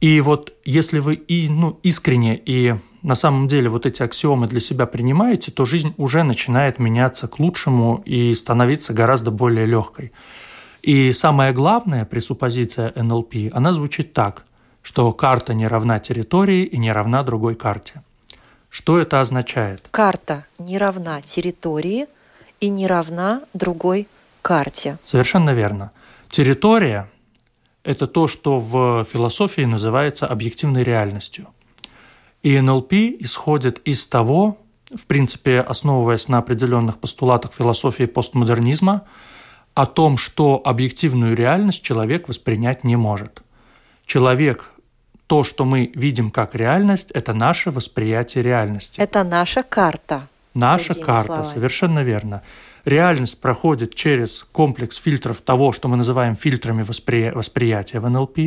И 0.01 0.21
вот 0.21 0.53
если 0.65 1.01
вы 1.01 1.15
и, 1.15 1.49
ну, 1.49 1.81
искренне 1.83 2.37
и 2.37 2.77
на 3.03 3.17
самом 3.17 3.49
деле 3.49 3.69
вот 3.69 3.85
эти 3.85 4.03
аксиомы 4.03 4.47
для 4.47 4.61
себя 4.61 4.87
принимаете, 4.87 5.51
то 5.51 5.65
жизнь 5.65 5.93
уже 5.97 6.23
начинает 6.23 6.79
меняться 6.79 7.27
к 7.27 7.41
лучшему 7.41 8.03
и 8.05 8.33
становиться 8.35 8.93
гораздо 8.93 9.31
более 9.33 9.67
легкой. 9.67 10.13
И 10.87 11.13
самая 11.13 11.53
главная 11.53 12.05
пресуппозиция 12.05 12.93
НЛП, 12.95 13.35
она 13.53 13.73
звучит 13.73 14.13
так, 14.13 14.45
что 14.83 15.13
карта 15.13 15.53
не 15.53 15.67
равна 15.67 15.99
территории 15.99 16.63
и 16.63 16.79
не 16.79 16.93
равна 16.93 17.25
другой 17.25 17.57
карте. 17.57 18.05
Что 18.71 19.01
это 19.01 19.21
означает? 19.21 19.89
Карта 19.91 20.47
не 20.61 20.79
равна 20.79 21.21
территории 21.23 22.07
и 22.61 22.69
не 22.69 22.87
равна 22.87 23.43
другой 23.53 24.07
карте. 24.43 24.99
Совершенно 25.05 25.51
верно. 25.55 25.91
Территория 26.31 27.11
это 27.83 28.07
то, 28.07 28.29
что 28.29 28.61
в 28.61 29.05
философии 29.13 29.63
называется 29.63 30.29
объективной 30.29 30.85
реальностью. 30.85 31.49
И 32.45 32.61
НЛП 32.61 32.93
исходит 32.93 33.81
из 33.89 34.07
того, 34.07 34.59
в 34.95 35.07
принципе, 35.07 35.59
основываясь 35.63 36.29
на 36.29 36.39
определенных 36.39 36.99
постулатах 36.99 37.55
философии 37.55 38.05
постмодернизма, 38.05 39.03
о 39.77 39.87
том, 39.87 40.17
что 40.17 40.61
объективную 40.65 41.37
реальность 41.37 41.83
человек 41.83 42.29
воспринять 42.29 42.83
не 42.83 42.97
может. 42.97 43.43
Человек, 44.05 44.73
то, 45.29 45.45
что 45.45 45.65
мы 45.65 45.93
видим 45.95 46.33
как 46.33 46.57
реальность, 46.57 47.13
это 47.13 47.33
наше 47.33 47.71
восприятие 47.71 48.43
реальности. 48.43 49.01
Это 49.01 49.23
наша 49.23 49.63
карта. 49.63 50.29
Наша 50.55 50.95
карта, 50.95 51.27
словами. 51.27 51.45
совершенно 51.45 52.03
верно 52.03 52.43
реальность 52.87 53.41
проходит 53.41 53.95
через 53.95 54.47
комплекс 54.53 54.97
фильтров 54.97 55.43
того, 55.43 55.73
что 55.73 55.89
мы 55.89 55.99
называем 55.99 56.37
фильтрами 56.37 56.83
воспри... 56.83 57.31
восприятия 57.35 58.01
в 58.01 58.09
НЛП, 58.09 58.39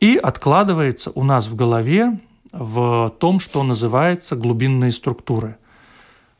и 0.00 0.16
откладывается 0.16 1.12
у 1.14 1.22
нас 1.22 1.46
в 1.46 1.54
голове 1.54 2.18
в 2.52 3.14
том, 3.20 3.38
что 3.38 3.62
называется 3.62 4.34
глубинные 4.34 4.92
структуры. 4.92 5.56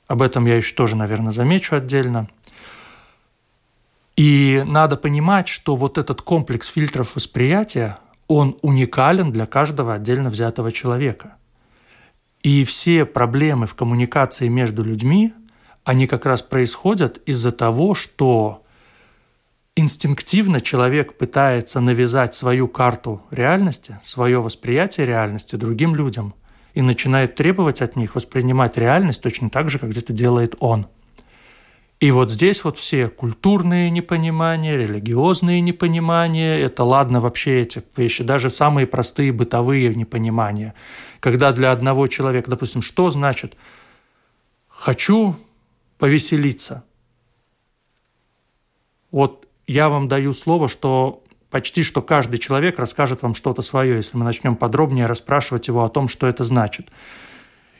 Об 0.09 0.22
этом 0.22 0.46
я 0.46 0.57
еще 0.57 0.74
тоже, 0.74 0.96
наверное, 0.96 1.33
замечу 1.33 1.76
отдельно. 1.76 2.28
И 4.16 4.62
надо 4.64 4.96
понимать, 4.96 5.48
что 5.48 5.77
вот 5.77 5.98
этот 5.98 6.22
комплекс 6.22 6.68
фильтров 6.68 7.16
восприятия, 7.16 7.98
он 8.29 8.57
уникален 8.62 9.33
для 9.33 9.46
каждого 9.46 9.94
отдельно 9.94 10.31
взятого 10.31 10.70
человека. 10.72 11.37
И 12.42 12.64
все 12.64 13.05
проблемы 13.07 13.66
в 13.66 13.74
коммуникации 13.74 14.48
между 14.48 14.85
людьми 14.85 15.33
они 15.83 16.07
как 16.07 16.27
раз 16.27 16.42
происходят 16.42 17.18
из-за 17.27 17.53
того, 17.53 17.94
что 17.94 18.64
инстинктивно 19.77 20.61
человек 20.61 21.18
пытается 21.18 21.81
навязать 21.81 22.35
свою 22.35 22.68
карту 22.68 23.22
реальности, 23.31 23.98
свое 24.03 24.40
восприятие 24.40 25.07
реальности 25.07 25.57
другим 25.57 25.94
людям 25.94 26.35
и 26.74 26.83
начинает 26.83 27.35
требовать 27.35 27.83
от 27.83 27.96
них 27.96 28.14
воспринимать 28.14 28.77
реальность 28.77 29.22
точно 29.22 29.50
так 29.50 29.70
же, 29.70 29.79
как 29.79 29.96
это 29.96 30.12
делает 30.12 30.55
он. 30.61 30.87
И 32.00 32.11
вот 32.11 32.30
здесь 32.30 32.64
вот 32.64 32.76
все 32.76 33.09
культурные 33.09 33.88
непонимания, 33.88 34.76
религиозные 34.76 35.61
непонимания, 35.61 36.59
это 36.59 36.85
ладно 36.85 37.20
вообще 37.20 37.62
эти 37.62 37.83
вещи, 37.96 38.24
даже 38.24 38.50
самые 38.50 38.87
простые 38.87 39.33
бытовые 39.33 39.94
непонимания. 39.94 40.74
Когда 41.20 41.52
для 41.52 41.72
одного 41.72 42.07
человека, 42.09 42.50
допустим, 42.50 42.83
что 42.83 43.11
значит 43.11 43.57
«хочу 44.68 45.37
повеселиться. 45.98 46.85
Вот 49.11 49.48
я 49.66 49.88
вам 49.88 50.09
даю 50.09 50.35
слово, 50.35 50.68
что 50.68 51.22
почти 51.50 51.85
что 51.85 52.02
каждый 52.02 52.38
человек 52.38 52.78
расскажет 52.78 53.22
вам 53.22 53.35
что-то 53.35 53.62
свое, 53.62 53.96
если 53.96 54.16
мы 54.16 54.24
начнем 54.24 54.57
подробнее 54.57 55.07
расспрашивать 55.07 55.68
его 55.68 55.85
о 55.85 55.88
том, 55.88 56.09
что 56.09 56.26
это 56.26 56.42
значит. 56.42 56.88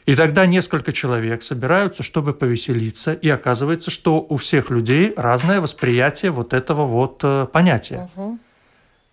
И 0.05 0.15
тогда 0.15 0.45
несколько 0.45 0.91
человек 0.91 1.41
собираются, 1.41 2.03
чтобы 2.03 2.33
повеселиться, 2.33 3.13
и 3.13 3.27
оказывается, 3.27 3.89
что 3.89 4.25
у 4.29 4.37
всех 4.37 4.69
людей 4.69 5.13
разное 5.17 5.61
восприятие 5.61 6.29
вот 6.31 6.53
этого 6.53 6.85
вот 6.85 7.21
э, 7.23 7.47
понятия. 7.51 8.07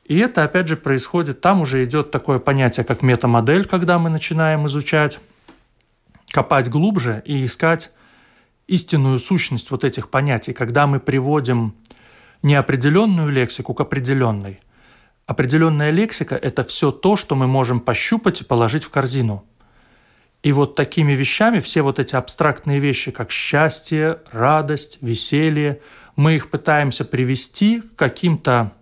И 0.05 0.19
это, 0.19 0.45
опять 0.45 0.69
же, 0.69 0.77
происходит, 0.77 1.41
там 1.41 1.63
уже 1.63 1.83
идет 1.85 2.11
такое 2.11 2.39
понятие, 2.39 2.85
как 2.85 3.01
метамодель, 3.01 3.65
когда 3.65 3.99
мы 3.99 4.11
начинаем 4.11 4.67
изучать, 4.67 5.21
копать 6.31 6.69
глубже 6.69 7.23
и 7.25 7.45
искать 7.45 7.91
истинную 8.67 9.19
сущность 9.19 9.71
вот 9.71 9.85
этих 9.85 10.11
понятий, 10.11 10.53
когда 10.53 10.87
мы 10.87 11.01
приводим 11.01 11.75
неопределенную 12.43 13.31
лексику 13.31 13.73
к 13.73 13.81
определенной. 13.81 14.61
Определенная 15.27 15.91
лексика– 15.91 16.35
это 16.43 16.65
все 16.65 16.91
то, 16.91 17.17
что 17.17 17.35
мы 17.35 17.47
можем 17.47 17.81
пощупать 17.81 18.41
и 18.41 18.45
положить 18.45 18.85
в 18.85 18.91
корзину. 18.91 19.47
И 20.43 20.51
вот 20.53 20.75
такими 20.75 21.13
вещами, 21.13 21.61
все 21.61 21.83
вот 21.83 21.99
эти 21.99 22.17
абстрактные 22.17 22.81
вещи, 22.81 23.13
как 23.13 23.31
счастье, 23.31 24.19
радость, 24.33 24.99
веселье, 25.01 25.81
мы 26.17 26.35
их 26.35 26.51
пытаемся 26.51 27.05
привести 27.05 27.81
к 27.81 27.95
каким-то 27.95 28.73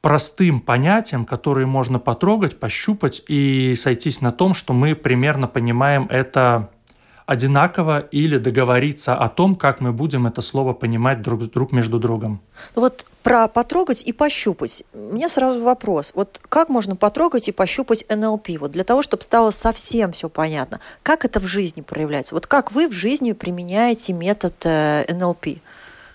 простым 0.00 0.60
понятиям, 0.60 1.24
которые 1.24 1.66
можно 1.66 1.98
потрогать, 1.98 2.58
пощупать 2.58 3.22
и 3.28 3.74
сойтись 3.76 4.20
на 4.20 4.32
том, 4.32 4.54
что 4.54 4.72
мы 4.72 4.94
примерно 4.94 5.46
понимаем 5.46 6.06
это 6.10 6.70
одинаково 7.28 7.98
или 8.10 8.38
договориться 8.38 9.14
о 9.14 9.28
том, 9.28 9.54
как 9.54 9.82
мы 9.82 9.92
будем 9.92 10.26
это 10.26 10.40
слово 10.40 10.72
понимать 10.72 11.20
друг, 11.20 11.50
друг 11.50 11.72
между 11.72 11.98
другом. 11.98 12.40
Ну 12.74 12.80
вот 12.80 13.04
про 13.22 13.48
потрогать 13.48 14.02
и 14.02 14.14
пощупать. 14.14 14.82
Мне 14.94 15.28
сразу 15.28 15.62
вопрос. 15.62 16.12
Вот 16.14 16.40
как 16.48 16.70
можно 16.70 16.96
потрогать 16.96 17.48
и 17.48 17.52
пощупать 17.52 18.06
НЛП? 18.08 18.48
Вот 18.58 18.70
для 18.70 18.82
того, 18.82 19.02
чтобы 19.02 19.22
стало 19.22 19.50
совсем 19.50 20.12
все 20.12 20.30
понятно. 20.30 20.80
Как 21.02 21.26
это 21.26 21.38
в 21.38 21.46
жизни 21.46 21.82
проявляется? 21.82 22.34
Вот 22.34 22.46
как 22.46 22.72
вы 22.72 22.88
в 22.88 22.92
жизни 22.92 23.32
применяете 23.32 24.14
метод 24.14 24.54
э, 24.64 25.04
НЛП? 25.12 25.58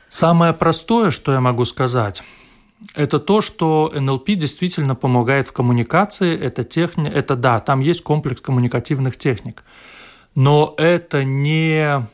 Самое 0.10 0.52
простое, 0.54 1.12
что 1.12 1.32
я 1.32 1.42
могу 1.42 1.66
сказать, 1.66 2.24
это 2.96 3.20
то, 3.20 3.42
что 3.42 3.94
НЛП 3.94 4.30
действительно 4.30 4.96
помогает 4.96 5.48
в 5.48 5.52
коммуникации. 5.52 6.36
Это, 6.36 6.64
техни... 6.64 7.08
это 7.08 7.36
да, 7.36 7.60
там 7.60 7.82
есть 7.82 8.02
комплекс 8.02 8.42
коммуникативных 8.42 9.16
техник– 9.16 9.64
но 10.36 10.74
это 10.78 11.24
не 11.24 12.08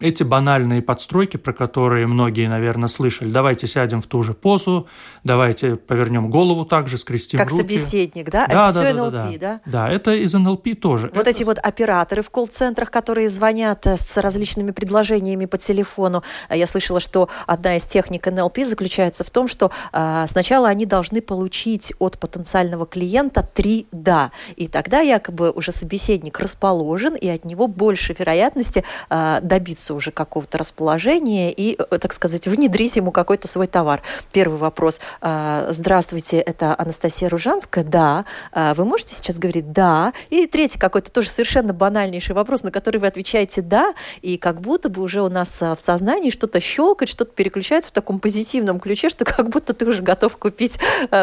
эти 0.00 0.22
банальные 0.22 0.82
подстройки, 0.82 1.36
про 1.36 1.52
которые 1.52 2.06
многие, 2.06 2.48
наверное, 2.48 2.88
слышали. 2.88 3.30
Давайте 3.30 3.66
сядем 3.66 4.00
в 4.00 4.06
ту 4.06 4.22
же 4.22 4.32
позу, 4.32 4.88
давайте 5.24 5.76
повернем 5.76 6.30
голову 6.30 6.64
также, 6.64 6.96
скрестим 6.96 7.38
как 7.38 7.50
руки. 7.50 7.62
Как 7.62 7.70
собеседник, 7.70 8.30
да? 8.30 8.46
Да, 8.46 8.46
это 8.46 8.54
да, 8.54 8.70
все 8.70 8.94
да, 8.94 9.04
НЛП, 9.04 9.12
да, 9.12 9.38
да? 9.38 9.60
Да, 9.66 9.90
это 9.90 10.12
из 10.14 10.32
НЛП 10.32 10.80
тоже. 10.80 11.10
Вот 11.14 11.22
это... 11.22 11.30
эти 11.30 11.44
вот 11.44 11.58
операторы 11.58 12.22
в 12.22 12.30
колл-центрах, 12.30 12.90
которые 12.90 13.28
звонят 13.28 13.86
э, 13.86 13.96
с 13.96 14.16
различными 14.16 14.70
предложениями 14.70 15.44
по 15.44 15.58
телефону. 15.58 16.22
Э, 16.48 16.56
я 16.56 16.66
слышала, 16.66 16.98
что 16.98 17.28
одна 17.46 17.76
из 17.76 17.84
техник 17.84 18.26
НЛП 18.26 18.60
заключается 18.60 19.22
в 19.22 19.30
том, 19.30 19.48
что 19.48 19.70
э, 19.92 20.24
сначала 20.28 20.68
они 20.68 20.86
должны 20.86 21.20
получить 21.20 21.92
от 21.98 22.18
потенциального 22.18 22.86
клиента 22.86 23.42
три 23.42 23.86
«да». 23.92 24.30
И 24.56 24.66
тогда 24.66 25.00
якобы 25.00 25.50
уже 25.50 25.72
собеседник 25.72 26.40
расположен, 26.40 27.14
и 27.14 27.28
от 27.28 27.44
него 27.44 27.66
больше 27.66 28.14
вероятности 28.18 28.82
э, 29.10 29.38
добиться 29.42 29.89
добиться 29.90 29.94
уже 29.94 30.10
какого-то 30.10 30.58
расположения 30.58 31.52
и, 31.52 31.76
э, 31.78 31.98
так 31.98 32.12
сказать, 32.12 32.46
внедрить 32.46 32.96
ему 32.96 33.12
какой-то 33.12 33.48
свой 33.48 33.66
товар. 33.66 34.02
Первый 34.32 34.58
вопрос. 34.58 35.00
А, 35.20 35.66
здравствуйте, 35.70 36.38
это 36.38 36.74
Анастасия 36.78 37.28
Ружанская? 37.28 37.84
Да. 37.84 38.24
А, 38.52 38.74
вы 38.74 38.84
можете 38.84 39.14
сейчас 39.14 39.38
говорить 39.38 39.72
«да»? 39.72 40.12
И 40.30 40.46
третий 40.46 40.78
какой-то 40.78 41.10
тоже 41.10 41.28
совершенно 41.28 41.72
банальнейший 41.72 42.34
вопрос, 42.34 42.62
на 42.62 42.70
который 42.70 42.98
вы 42.98 43.06
отвечаете 43.06 43.62
«да», 43.62 43.94
и 44.22 44.38
как 44.38 44.60
будто 44.60 44.88
бы 44.88 45.02
уже 45.02 45.22
у 45.22 45.28
нас 45.28 45.62
а, 45.62 45.74
в 45.74 45.80
сознании 45.80 46.30
что-то 46.30 46.60
щелкает, 46.60 47.08
что-то 47.08 47.32
переключается 47.32 47.90
в 47.90 47.92
таком 47.92 48.18
позитивном 48.18 48.80
ключе, 48.80 49.10
что 49.10 49.24
как 49.24 49.48
будто 49.48 49.72
ты 49.74 49.86
уже 49.86 50.02
готов 50.02 50.36
купить 50.36 50.78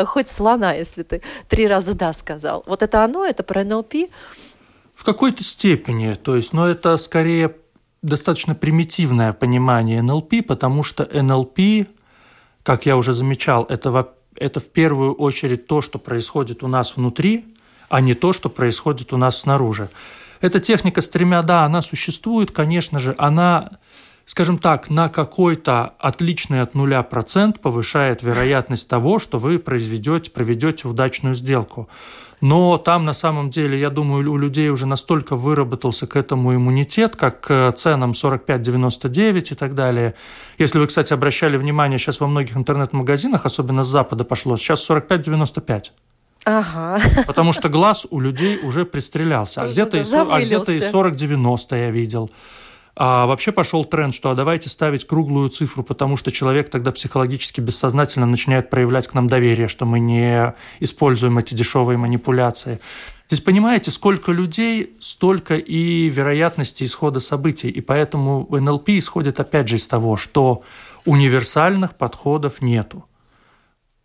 хоть 0.06 0.30
слона, 0.30 0.74
если 0.74 1.04
ты 1.04 1.22
три 1.50 1.68
раза 1.68 1.94
«да» 1.94 2.14
сказал. 2.14 2.64
Вот 2.68 2.82
это 2.82 3.04
оно, 3.04 3.26
это 3.26 3.44
про 3.44 3.64
НЛП? 3.64 3.96
В 4.98 5.04
какой-то 5.04 5.44
степени. 5.44 6.16
То 6.16 6.36
есть, 6.36 6.54
но 6.54 6.68
это 6.68 6.98
скорее 6.98 7.56
достаточно 8.02 8.56
примитивное 8.56 9.34
понимание 9.34 10.02
НЛП, 10.02 10.46
потому 10.48 10.84
что 10.84 11.08
НЛП, 11.12 11.88
как 12.64 12.86
я 12.86 12.98
уже 12.98 13.14
замечал, 13.14 13.66
это, 13.66 14.14
это 14.36 14.60
в 14.60 14.70
первую 14.70 15.14
очередь 15.14 15.68
то, 15.68 15.82
что 15.82 16.00
происходит 16.00 16.64
у 16.64 16.68
нас 16.68 16.96
внутри, 16.96 17.46
а 17.90 18.02
не 18.02 18.14
то, 18.14 18.34
что 18.34 18.50
происходит 18.50 19.14
у 19.14 19.18
нас 19.18 19.40
снаружи. 19.40 19.90
Эта 20.42 20.60
техника 20.60 21.02
с 21.02 21.10
тремя 21.10 21.42
«да», 21.42 21.64
она 21.64 21.82
существует, 21.82 22.52
конечно 22.52 23.00
же, 23.00 23.16
она, 23.18 23.72
скажем 24.28 24.60
так, 24.60 24.90
на 24.90 25.08
какой-то 25.10 25.94
отличный 25.98 26.62
от 26.62 26.76
нуля 26.76 27.02
процент 27.02 27.62
повышает 27.62 28.22
вероятность 28.22 28.88
того, 28.88 29.20
что 29.20 29.40
вы 29.40 29.58
произведете, 29.58 30.30
проведете 30.30 30.88
удачную 30.88 31.34
сделку. 31.34 31.88
Но 32.42 32.78
там 32.78 33.06
на 33.06 33.14
самом 33.14 33.50
деле, 33.50 33.80
я 33.80 33.90
думаю, 33.90 34.30
у 34.32 34.38
людей 34.38 34.70
уже 34.70 34.86
настолько 34.86 35.36
выработался 35.38 36.06
к 36.06 36.16
этому 36.18 36.54
иммунитет, 36.54 37.16
как 37.16 37.40
к 37.40 37.72
ценам 37.78 38.12
45,99 38.12 39.54
и 39.54 39.56
так 39.56 39.74
далее. 39.74 40.14
Если 40.60 40.78
вы, 40.78 40.88
кстати, 40.88 41.14
обращали 41.14 41.56
внимание, 41.58 41.98
сейчас 41.98 42.20
во 42.20 42.28
многих 42.28 42.56
интернет-магазинах, 42.58 43.46
особенно 43.46 43.84
с 43.86 43.88
Запада 43.88 44.26
пошло, 44.26 44.58
сейчас 44.58 44.88
45,95. 44.88 45.86
Ага. 46.46 47.00
Потому 47.26 47.54
что 47.54 47.70
глаз 47.70 48.06
у 48.10 48.20
людей 48.20 48.60
уже 48.62 48.86
пристрелялся. 48.86 49.62
А 49.62 49.68
где-то 49.68 49.98
и, 49.98 50.02
а 50.02 50.40
где 50.42 50.58
и 50.58 50.80
40-90 50.82 51.58
я 51.72 51.92
видел. 51.92 52.30
А 53.00 53.28
вообще 53.28 53.52
пошел 53.52 53.86
тренд, 53.86 54.16
что 54.16 54.32
а 54.32 54.36
давайте 54.36 54.70
ставить 54.70 55.06
круглую 55.06 55.50
цифру, 55.50 55.84
потому 55.84 56.18
что 56.18 56.32
человек 56.32 56.72
тогда 56.72 56.92
психологически 56.92 57.62
бессознательно 57.62 58.26
начинает 58.26 58.72
проявлять 58.72 59.08
к 59.08 59.14
нам 59.14 59.28
доверие, 59.28 59.68
что 59.68 59.86
мы 59.86 60.00
не 60.00 60.56
используем 60.80 61.38
эти 61.38 61.54
дешевые 61.54 62.00
манипуляции. 62.00 62.80
Здесь 63.28 63.42
понимаете, 63.42 63.92
сколько 63.92 64.32
людей, 64.32 64.98
столько 65.00 65.58
и 65.58 66.10
вероятности 66.10 66.86
исхода 66.86 67.20
событий. 67.20 67.70
И 67.70 67.82
поэтому 67.82 68.48
в 68.50 68.60
НЛП 68.60 68.90
исходит 68.90 69.40
опять 69.40 69.68
же 69.68 69.76
из 69.76 69.86
того, 69.86 70.18
что 70.18 70.64
универсальных 71.06 71.94
подходов 71.94 72.64
нету 72.64 73.06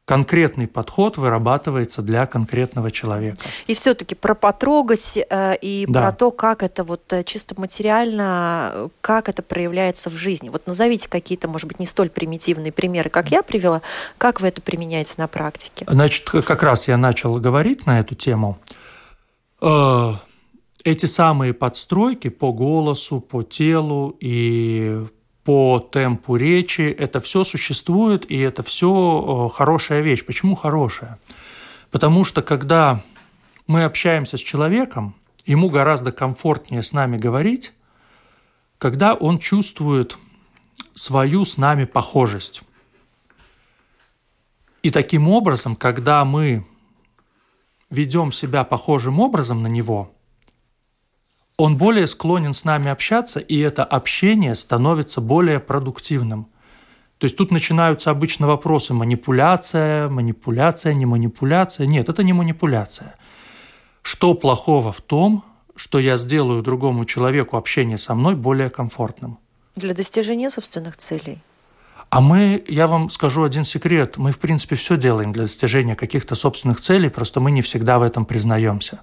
конкретный 0.05 0.67
подход 0.67 1.17
вырабатывается 1.17 2.03
для 2.03 2.27
конкретного 2.27 2.91
человека. 2.91 3.39
И 3.67 3.75
все-таки 3.75 4.15
про 4.15 4.35
потрогать 4.35 5.17
э, 5.17 5.57
и 5.61 5.87
да. 5.89 6.01
про 6.01 6.13
то, 6.13 6.31
как 6.31 6.63
это 6.63 6.83
вот 6.83 7.13
э, 7.13 7.23
чисто 7.23 7.59
материально, 7.59 8.91
как 9.01 9.29
это 9.29 9.43
проявляется 9.43 10.11
в 10.11 10.15
жизни. 10.15 10.49
Вот 10.49 10.67
назовите 10.67 11.09
какие-то, 11.09 11.47
может 11.47 11.69
быть, 11.69 11.79
не 11.79 11.87
столь 11.87 12.11
примитивные 12.11 12.73
примеры, 12.73 13.11
как 13.11 13.31
я 13.31 13.43
привела, 13.43 13.81
как 14.19 14.41
вы 14.41 14.49
это 14.49 14.61
применяете 14.61 15.15
на 15.19 15.29
практике? 15.29 15.87
Значит, 15.89 16.29
как 16.29 16.63
раз 16.63 16.89
я 16.89 16.97
начал 16.97 17.37
говорить 17.37 17.87
на 17.87 18.01
эту 18.01 18.17
тему. 18.17 18.59
Э, 19.61 20.15
эти 20.85 21.07
самые 21.07 21.55
подстройки 21.55 22.29
по 22.29 22.53
голосу, 22.53 23.21
по 23.21 23.45
телу 23.45 24.17
и 24.21 25.07
по 25.45 25.79
темпу 25.81 26.37
речи. 26.37 26.83
Это 26.83 27.21
все 27.21 27.45
существует, 27.45 28.31
и 28.31 28.39
это 28.39 28.63
все 28.63 29.51
хорошая 29.55 30.03
вещь. 30.03 30.25
Почему 30.25 30.55
хорошая? 30.55 31.19
Потому 31.91 32.25
что 32.25 32.43
когда 32.43 33.03
мы 33.67 33.85
общаемся 33.85 34.37
с 34.37 34.41
человеком, 34.41 35.15
ему 35.45 35.69
гораздо 35.69 36.13
комфортнее 36.13 36.83
с 36.83 36.93
нами 36.93 37.17
говорить, 37.17 37.73
когда 38.79 39.15
он 39.15 39.39
чувствует 39.39 40.19
свою 40.95 41.45
с 41.45 41.57
нами 41.57 41.85
похожесть. 41.85 42.63
И 44.83 44.91
таким 44.91 45.29
образом, 45.29 45.77
когда 45.77 46.25
мы 46.25 46.67
ведем 47.91 48.33
себя 48.33 48.65
похожим 48.65 49.21
образом 49.21 49.63
на 49.63 49.69
него– 49.69 50.15
он 51.57 51.77
более 51.77 52.07
склонен 52.07 52.55
с 52.55 52.65
нами 52.65 52.91
общаться, 52.91 53.41
и 53.41 53.59
это 53.59 53.85
общение 53.85 54.55
становится 54.55 55.21
более 55.21 55.61
продуктивным. 55.61 56.49
То 57.19 57.27
есть 57.27 57.37
тут 57.37 57.53
начинаются 57.53 58.11
обычно 58.11 58.49
вопросы 58.49 58.95
манипуляция, 58.95 60.09
манипуляция, 60.09 60.93
не 60.95 61.07
манипуляция. 61.07 61.87
Нет, 61.87 62.09
это 62.09 62.25
не 62.25 62.33
манипуляция. 62.33 63.15
Что 64.03 64.35
плохого 64.35 64.91
в 64.91 65.01
том, 65.01 65.45
что 65.77 66.01
я 66.01 66.17
сделаю 66.17 66.63
другому 66.63 67.05
человеку 67.05 67.57
общение 67.57 67.97
со 67.97 68.15
мной 68.15 68.35
более 68.35 68.71
комфортным? 68.71 69.39
Для 69.77 69.95
достижения 69.95 70.51
собственных 70.51 70.97
целей. 70.97 71.39
А 72.11 72.21
мы, 72.21 72.63
я 72.69 72.89
вам 72.89 73.09
скажу 73.09 73.43
один 73.43 73.65
секрет, 73.65 74.19
мы, 74.19 74.33
в 74.33 74.39
принципе, 74.39 74.77
все 74.77 74.97
делаем 74.97 75.33
для 75.33 75.45
достижения 75.45 75.95
каких-то 75.95 76.35
собственных 76.35 76.81
целей, 76.81 77.09
просто 77.09 77.41
мы 77.41 77.51
не 77.53 77.63
всегда 77.63 77.99
в 77.99 78.03
этом 78.03 78.27
признаемся. 78.27 79.01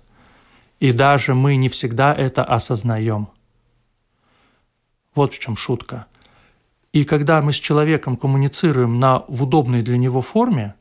И 0.79 0.91
даже 0.91 1.35
мы 1.35 1.55
не 1.55 1.69
всегда 1.69 2.13
это 2.13 2.43
осознаем. 2.43 3.29
Вот 5.13 5.33
в 5.33 5.39
чем 5.39 5.57
шутка. 5.57 6.05
И 6.93 7.03
когда 7.03 7.41
мы 7.41 7.53
с 7.53 7.57
человеком 7.57 8.17
коммуницируем 8.17 8.99
на, 8.99 9.25
в 9.27 9.43
удобной 9.43 9.81
для 9.81 9.97
него 9.97 10.21
форме, 10.21 10.75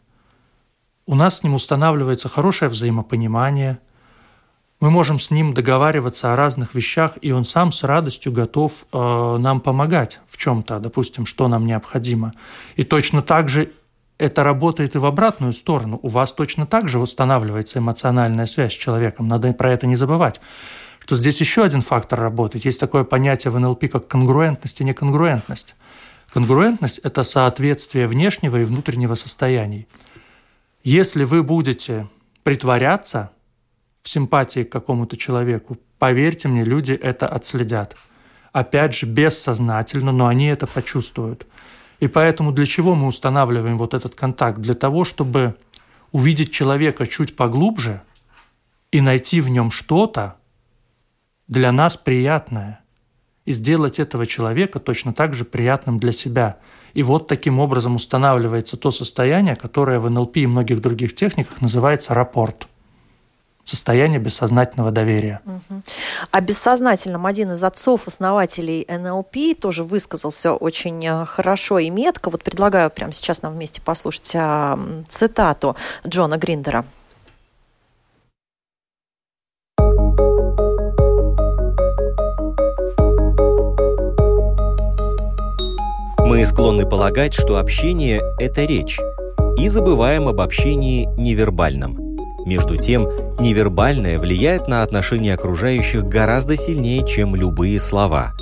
у 1.06 1.14
нас 1.14 1.38
с 1.38 1.42
ним 1.42 1.54
устанавливается 1.54 2.28
хорошее 2.28 2.70
взаимопонимание, 2.70 3.78
мы 4.80 4.90
можем 4.90 5.18
с 5.18 5.30
ним 5.30 5.54
договариваться 5.54 6.32
о 6.32 6.36
разных 6.36 6.74
вещах, 6.74 7.18
и 7.20 7.32
он 7.32 7.44
сам 7.44 7.72
с 7.72 7.82
радостью 7.82 8.30
готов 8.30 8.86
э, 8.92 9.36
нам 9.38 9.60
помогать 9.60 10.20
в 10.28 10.36
чем-то, 10.36 10.78
допустим, 10.78 11.26
что 11.26 11.48
нам 11.48 11.66
необходимо. 11.66 12.32
И 12.76 12.84
точно 12.84 13.22
так 13.22 13.48
же 13.48 13.72
это 14.18 14.42
работает 14.42 14.96
и 14.96 14.98
в 14.98 15.06
обратную 15.06 15.52
сторону. 15.52 16.00
У 16.02 16.08
вас 16.08 16.32
точно 16.32 16.66
так 16.66 16.88
же 16.88 16.98
устанавливается 16.98 17.78
эмоциональная 17.78 18.46
связь 18.46 18.72
с 18.72 18.76
человеком. 18.76 19.28
Надо 19.28 19.52
про 19.52 19.72
это 19.72 19.86
не 19.86 19.96
забывать. 19.96 20.40
Что 20.98 21.16
здесь 21.16 21.40
еще 21.40 21.64
один 21.64 21.80
фактор 21.80 22.20
работает. 22.20 22.64
Есть 22.64 22.80
такое 22.80 23.04
понятие 23.04 23.52
в 23.52 23.58
НЛП, 23.58 23.88
как 23.90 24.08
конгруентность 24.08 24.80
и 24.80 24.84
неконгруентность. 24.84 25.76
Конгруентность– 26.32 26.98
это 27.04 27.22
соответствие 27.22 28.06
внешнего 28.06 28.56
и 28.56 28.64
внутреннего 28.64 29.14
состояний. 29.14 29.86
Если 30.82 31.24
вы 31.24 31.42
будете 31.42 32.08
притворяться 32.42 33.30
в 34.02 34.08
симпатии 34.08 34.64
к 34.64 34.72
какому-то 34.72 35.16
человеку, 35.16 35.78
поверьте 35.98 36.48
мне, 36.48 36.64
люди 36.64 36.92
это 36.92 37.26
отследят. 37.28 37.96
Опять 38.52 38.94
же, 38.94 39.06
бессознательно, 39.06 40.12
но 40.12 40.26
они 40.26 40.46
это 40.46 40.66
почувствуют– 40.66 41.46
и 42.00 42.08
поэтому 42.08 42.52
для 42.52 42.66
чего 42.66 42.94
мы 42.94 43.06
устанавливаем 43.08 43.76
вот 43.78 43.94
этот 43.94 44.14
контакт? 44.14 44.58
Для 44.58 44.74
того, 44.74 45.04
чтобы 45.04 45.56
увидеть 46.12 46.52
человека 46.52 47.06
чуть 47.06 47.36
поглубже 47.36 48.02
и 48.92 49.00
найти 49.00 49.40
в 49.40 49.48
нем 49.48 49.70
что-то 49.70 50.36
для 51.48 51.72
нас 51.72 51.96
приятное, 51.96 52.80
и 53.44 53.52
сделать 53.52 53.98
этого 53.98 54.26
человека 54.26 54.78
точно 54.78 55.14
так 55.14 55.32
же 55.32 55.46
приятным 55.46 55.98
для 55.98 56.12
себя. 56.12 56.58
И 56.92 57.02
вот 57.02 57.28
таким 57.28 57.58
образом 57.60 57.96
устанавливается 57.96 58.76
то 58.76 58.90
состояние, 58.90 59.56
которое 59.56 60.00
в 60.00 60.10
НЛП 60.10 60.36
и 60.36 60.46
многих 60.46 60.82
других 60.82 61.14
техниках 61.14 61.60
называется 61.62 62.12
рапорт– 62.12 62.68
состояние 63.68 64.18
бессознательного 64.18 64.90
доверия. 64.90 65.40
Угу. 65.44 65.82
О 66.30 66.40
бессознательном 66.40 67.26
один 67.26 67.52
из 67.52 67.62
отцов-основателей 67.62 68.86
НЛП 68.88 69.58
тоже 69.60 69.84
высказался 69.84 70.54
очень 70.54 71.04
э, 71.06 71.24
хорошо 71.26 71.78
и 71.78 71.90
метко. 71.90 72.30
Вот 72.30 72.42
предлагаю 72.42 72.90
прямо 72.90 73.12
сейчас 73.12 73.42
нам 73.42 73.54
вместе 73.54 73.80
послушать 73.80 74.32
а, 74.34 74.78
цитату 75.08 75.76
Джона 76.06 76.38
Гриндера. 76.38 76.84
склонны 86.48 86.86
полагать, 86.86 87.34
что 87.34 87.58
общение– 87.58 88.20
это 88.40 88.64
речь, 88.64 88.98
и 89.56 89.68
забываем 89.68 90.26
об 90.26 90.40
общении 90.40 91.06
невербальном. 91.16 92.07
Между 92.48 92.78
тем, 92.78 93.06
невербальное 93.38 94.18
влияет 94.18 94.68
на 94.68 94.82
отношения 94.82 95.34
окружающих 95.34 96.04
гораздо 96.04 96.56
сильнее, 96.56 97.06
чем 97.06 97.36
любые 97.36 97.78
слова. 97.78 98.32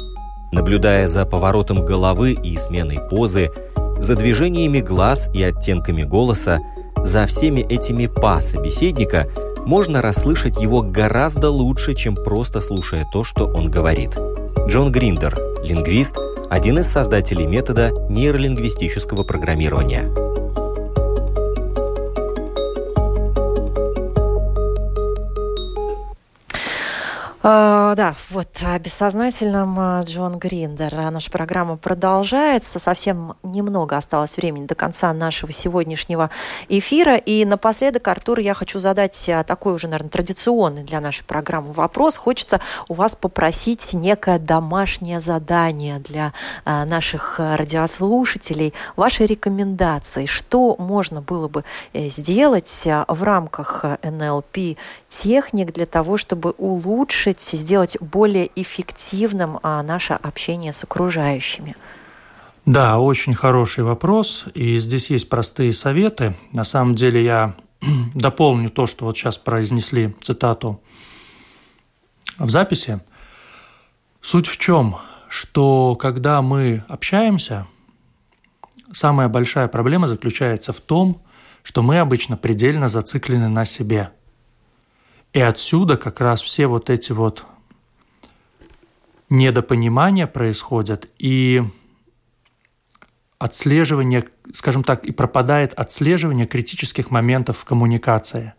Наблюдая 0.53 1.09
за 1.09 1.27
поворотом 1.27 1.85
головы 1.85 2.31
и 2.31 2.57
сменой 2.57 3.01
позы, 3.11 3.51
за 3.99 4.15
движениями 4.15 4.79
глаз 4.79 5.29
и 5.35 5.43
оттенками 5.43 6.05
голоса, 6.05 6.61
за 7.03 7.27
всеми 7.27 7.63
этими 7.63 8.07
«па» 8.07 8.41
собеседника 8.41 9.27
можно 9.65 10.01
расслышать 10.03 10.63
его 10.63 10.83
гораздо 10.83 11.51
лучше, 11.51 11.95
чем 11.95 12.15
просто 12.15 12.61
слушая 12.61 13.09
то, 13.13 13.25
что 13.25 13.49
он 13.49 13.73
говорит. 13.73 14.17
Джон 14.69 14.93
Гриндер, 14.93 15.35
лингвист, 15.65 16.17
один 16.49 16.79
из 16.79 16.87
создателей 16.87 17.47
метода 17.47 17.91
нейролингвистического 18.09 19.25
программирования. 19.25 20.36
Uh, 27.47 27.76
да, 27.97 28.15
вот 28.31 28.49
о 28.63 28.79
бессознательном 28.79 29.77
а, 29.79 30.03
Джон 30.03 30.39
Гриндер. 30.39 30.93
А, 30.97 31.11
наша 31.11 31.31
программа 31.31 31.79
продолжается. 31.79 32.79
Совсем 32.79 33.37
немного 33.43 33.97
осталось 33.97 34.37
времени 34.37 34.67
до 34.67 34.75
конца 34.75 35.13
нашего 35.15 35.51
сегодняшнего 35.51 36.31
эфира. 36.69 37.17
И 37.17 37.45
напоследок, 37.47 38.07
Артур, 38.07 38.41
я 38.41 38.53
хочу 38.53 38.79
задать 38.79 39.31
такой 39.47 39.73
уже, 39.73 39.89
наверное, 39.89 40.11
традиционный 40.11 40.83
для 40.83 41.01
нашей 41.01 41.25
программы 41.25 41.73
вопрос. 41.73 42.17
Хочется 42.17 42.61
у 42.89 42.95
вас 42.95 43.17
попросить 43.17 43.95
некое 43.95 44.39
домашнее 44.39 45.21
задание 45.21 45.99
для 45.99 46.35
наших 46.67 47.39
радиослушателей. 47.39 48.75
Ваши 48.97 49.25
рекомендации, 49.25 50.27
что 50.27 50.77
можно 50.79 51.23
было 51.23 51.49
бы 51.49 51.65
э, 51.95 52.11
сделать 52.11 52.87
в 53.09 53.23
рамках 53.23 53.85
НЛП 54.03 54.77
техник 55.09 55.73
для 55.73 55.87
того, 55.87 56.19
чтобы 56.19 56.51
улучшить 56.59 57.07
улучшить, 57.47 57.55
сделать 57.87 57.97
более 58.01 58.51
эффективным 58.57 59.59
а, 59.63 59.83
наше 59.83 60.15
общение 60.15 60.73
с 60.73 60.85
окружающими? 60.85 61.77
Да, 62.65 62.99
очень 62.99 63.35
хороший 63.35 63.85
вопрос, 63.85 64.45
и 64.55 64.79
здесь 64.79 65.11
есть 65.11 65.29
простые 65.29 65.73
советы. 65.73 66.35
На 66.53 66.65
самом 66.65 66.95
деле 66.95 67.25
я 67.25 67.55
дополню 68.15 68.71
то, 68.71 68.87
что 68.87 69.05
вот 69.05 69.17
сейчас 69.17 69.39
произнесли 69.39 70.15
цитату 70.21 70.81
в 72.39 72.51
записи. 72.51 73.01
Суть 74.21 74.49
в 74.49 74.57
чем, 74.57 74.97
что 75.29 75.95
когда 75.95 76.43
мы 76.43 76.85
общаемся, 76.89 77.67
самая 78.93 79.29
большая 79.29 79.69
проблема 79.69 80.09
заключается 80.09 80.73
в 80.73 80.81
том, 80.81 81.21
что 81.63 81.83
мы 81.83 82.01
обычно 82.01 82.37
предельно 82.37 82.89
зациклены 82.89 83.49
на 83.49 83.65
себе– 83.65 84.11
и 85.37 85.41
отсюда 85.41 85.99
как 85.99 86.23
раз 86.23 86.41
все 86.41 86.67
вот 86.67 86.89
эти 86.89 87.13
вот 87.13 87.45
недопонимания 89.29 90.27
происходят, 90.27 91.09
и 91.19 91.63
отслеживание, 93.39 94.25
скажем 94.53 94.83
так, 94.83 95.05
и 95.05 95.13
пропадает 95.13 95.75
отслеживание 95.75 96.47
критических 96.47 97.11
моментов 97.11 97.59
в 97.59 97.65
коммуникации. 97.65 98.55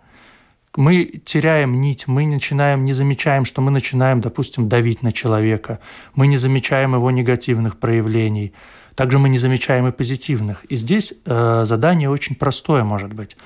Мы 0.76 1.22
теряем 1.26 1.82
нить, 1.82 2.08
мы 2.08 2.28
начинаем, 2.28 2.86
не 2.86 2.94
замечаем, 2.94 3.46
что 3.46 3.62
мы 3.62 3.72
начинаем, 3.72 4.22
допустим, 4.22 4.70
давить 4.70 5.02
на 5.02 5.12
человека, 5.12 5.80
мы 6.14 6.28
не 6.28 6.38
замечаем 6.38 6.94
его 6.94 7.10
негативных 7.10 7.80
проявлений, 7.80 8.54
также 8.94 9.18
мы 9.18 9.30
не 9.30 9.40
замечаем 9.40 9.88
и 9.88 9.92
позитивных. 9.92 10.66
И 10.66 10.76
здесь 10.76 11.14
э, 11.26 11.66
задание 11.66 12.10
очень 12.10 12.36
простое 12.36 12.84
может 12.84 13.14
быть, 13.14 13.38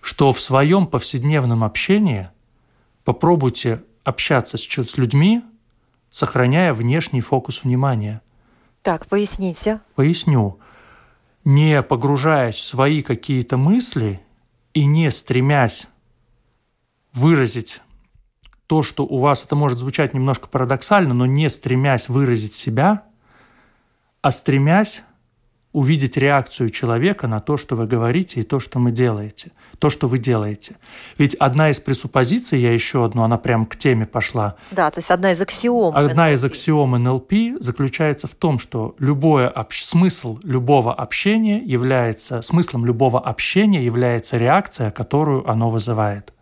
что 0.00 0.32
в 0.32 0.40
своем 0.40 0.86
повседневном 0.86 1.62
общении– 1.62 2.28
попробуйте 3.04 3.82
общаться 4.04 4.56
с, 4.56 4.62
с 4.62 4.96
людьми, 4.96 5.42
сохраняя 6.10 6.74
внешний 6.74 7.20
фокус 7.20 7.62
внимания. 7.62 8.22
Так, 8.82 9.06
поясните. 9.06 9.80
Поясню. 9.94 10.58
Не 11.44 11.82
погружаясь 11.82 12.56
в 12.56 12.62
свои 12.62 13.02
какие-то 13.02 13.56
мысли 13.56 14.20
и 14.74 14.86
не 14.86 15.10
стремясь 15.10 15.86
выразить 17.12 17.80
то, 18.66 18.82
что 18.82 19.04
у 19.04 19.18
вас, 19.18 19.44
это 19.44 19.56
может 19.56 19.78
звучать 19.78 20.14
немножко 20.14 20.46
парадоксально, 20.46 21.12
но 21.12 21.26
не 21.26 21.50
стремясь 21.50 22.08
выразить 22.08 22.54
себя, 22.54 23.02
а 24.22 24.30
стремясь 24.30 25.02
увидеть 25.72 26.16
реакцию 26.16 26.70
человека 26.70 27.28
на 27.28 27.40
то, 27.40 27.56
что 27.56 27.76
вы 27.76 27.86
говорите 27.86 28.40
и 28.40 28.42
то, 28.42 28.58
что 28.58 28.80
мы 28.80 28.90
делаете, 28.90 29.52
то, 29.78 29.88
что 29.88 30.08
вы 30.08 30.18
делаете. 30.18 30.76
Ведь 31.16 31.34
одна 31.34 31.70
из 31.70 31.78
пресуппозиций, 31.78 32.58
я 32.58 32.72
еще 32.72 33.04
одну, 33.04 33.22
она 33.22 33.38
прям 33.38 33.66
к 33.66 33.76
теме 33.76 34.04
пошла. 34.04 34.56
Да, 34.72 34.90
то 34.90 34.98
есть 34.98 35.10
одна 35.10 35.30
из 35.30 35.40
аксиом. 35.40 35.96
Одна 35.96 36.26
НЛП. 36.26 36.34
из 36.34 36.44
аксиом 36.44 36.90
НЛП 36.90 37.32
заключается 37.60 38.26
в 38.26 38.34
том, 38.34 38.58
что 38.58 38.96
любое 38.98 39.48
общ... 39.48 39.84
смысл 39.84 40.40
любого 40.42 40.92
общения 40.92 41.62
является 41.62 42.42
смыслом 42.42 42.84
любого 42.84 43.20
общения 43.20 43.84
является 43.84 44.38
реакция, 44.38 44.90
которую 44.90 45.48
оно 45.48 45.70
вызывает. 45.70 46.32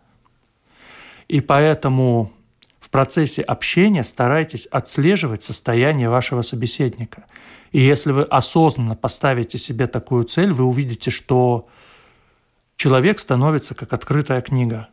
И 1.27 1.41
поэтому 1.41 2.31
в 2.79 2.89
процессе 2.89 3.43
общения 3.43 4.03
старайтесь 4.03 4.65
отслеживать 4.65 5.43
состояние 5.43 6.09
вашего 6.09 6.41
собеседника– 6.41 7.25
и 7.71 7.79
если 7.79 8.11
вы 8.11 8.23
осознанно 8.23 8.95
поставите 8.95 9.57
себе 9.57 9.87
такую 9.87 10.23
цель, 10.23 10.51
вы 10.51 10.63
увидите, 10.63 11.11
что 11.11 11.67
человек 12.75 13.19
становится 13.19 13.75
как 13.75 13.93
открытая 13.93 14.41
книга. 14.41 14.87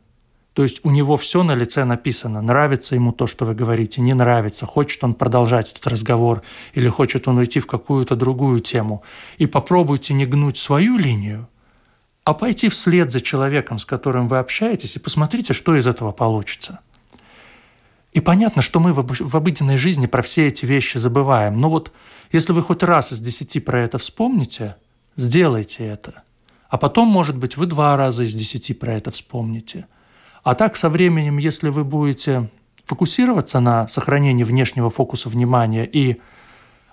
То 0.52 0.62
есть 0.62 0.80
у 0.84 0.90
него 0.90 1.18
все 1.18 1.42
на 1.42 1.54
лице 1.54 1.84
написано. 1.84 2.40
Нравится 2.40 2.94
ему 2.94 3.12
то, 3.12 3.26
что 3.26 3.44
вы 3.44 3.54
говорите, 3.54 4.00
не 4.00 4.14
нравится. 4.14 4.64
Хочет 4.64 5.04
он 5.04 5.12
продолжать 5.12 5.70
этот 5.72 5.86
разговор 5.86 6.42
или 6.72 6.88
хочет 6.88 7.28
он 7.28 7.36
уйти 7.36 7.60
в 7.60 7.66
какую-то 7.66 8.16
другую 8.16 8.60
тему. 8.60 9.02
И 9.36 9.46
попробуйте 9.46 10.14
не 10.14 10.24
гнуть 10.24 10.56
свою 10.56 10.96
линию, 10.96 11.46
а 12.24 12.32
пойти 12.32 12.70
вслед 12.70 13.10
за 13.10 13.20
человеком, 13.20 13.78
с 13.78 13.84
которым 13.84 14.28
вы 14.28 14.38
общаетесь, 14.38 14.96
и 14.96 14.98
посмотрите, 14.98 15.52
что 15.52 15.76
из 15.76 15.86
этого 15.86 16.10
получится. 16.10 16.80
И 18.16 18.20
понятно, 18.20 18.62
что 18.62 18.80
мы 18.80 18.94
в 18.94 19.36
обыденной 19.36 19.76
жизни 19.76 20.06
про 20.06 20.22
все 20.22 20.48
эти 20.48 20.64
вещи 20.64 20.96
забываем. 20.96 21.60
Но 21.60 21.68
вот 21.68 21.92
если 22.32 22.54
вы 22.54 22.62
хоть 22.62 22.82
раз 22.82 23.12
из 23.12 23.20
десяти 23.20 23.60
про 23.60 23.80
это 23.80 23.98
вспомните, 23.98 24.76
сделайте 25.16 25.84
это. 25.84 26.22
А 26.70 26.78
потом, 26.78 27.08
может 27.08 27.36
быть, 27.36 27.58
вы 27.58 27.66
два 27.66 27.94
раза 27.94 28.22
из 28.22 28.32
десяти 28.32 28.72
про 28.72 28.94
это 28.94 29.10
вспомните. 29.10 29.86
А 30.44 30.54
так 30.54 30.76
со 30.76 30.88
временем, 30.88 31.36
если 31.36 31.68
вы 31.68 31.84
будете 31.84 32.48
фокусироваться 32.86 33.60
на 33.60 33.86
сохранении 33.86 34.44
внешнего 34.44 34.88
фокуса 34.88 35.28
внимания 35.28 35.84
и 35.84 36.22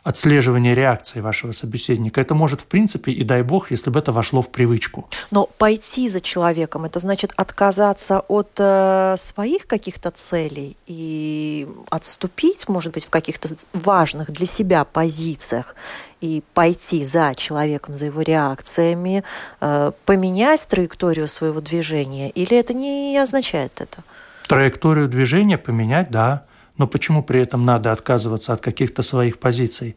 отслеживания 0.04 0.76
реакции 0.76 1.22
вашего 1.22 1.54
собеседника. 1.54 2.20
Это 2.20 2.36
может, 2.36 2.62
в 2.62 2.66
принципе, 2.66 3.12
и 3.12 3.24
дай 3.24 3.42
бог, 3.42 3.72
если 3.72 3.90
бы 3.90 4.00
это 4.00 4.12
вошло 4.12 4.42
в 4.42 4.50
привычку. 4.50 5.08
Но 5.32 5.50
пойти 5.58 6.10
за 6.10 6.20
человеком, 6.20 6.84
это 6.84 7.00
значит 7.00 7.32
отказаться 7.38 8.20
от 8.20 8.52
э, 8.58 9.16
своих 9.18 9.66
каких-то 9.66 10.12
целей 10.12 10.76
и 10.88 11.68
отступить, 11.90 12.68
может 12.68 12.94
быть, 12.94 13.06
в 13.06 13.10
каких-то 13.10 13.50
важных 13.72 14.32
для 14.32 14.46
себя 14.46 14.84
позициях 14.84 15.76
и 16.20 16.44
пойти 16.54 17.04
за 17.04 17.34
человеком, 17.36 17.96
за 17.96 18.08
его 18.08 18.22
реакциями, 18.22 19.24
э, 19.62 19.92
поменять 20.06 20.68
траекторию 20.68 21.28
своего 21.28 21.62
движения, 21.62 22.30
или 22.30 22.58
это 22.58 22.74
не 22.74 23.18
означает 23.18 23.80
это? 23.80 24.04
Траекторию 24.48 25.08
движения 25.08 25.58
поменять, 25.58 26.12
да. 26.12 26.44
Но 26.78 26.88
почему 26.88 27.24
при 27.24 27.40
этом 27.42 27.66
надо 27.66 27.92
отказываться 27.92 28.54
от 28.54 28.62
каких-то 28.62 29.04
своих 29.04 29.40
позиций? 29.40 29.96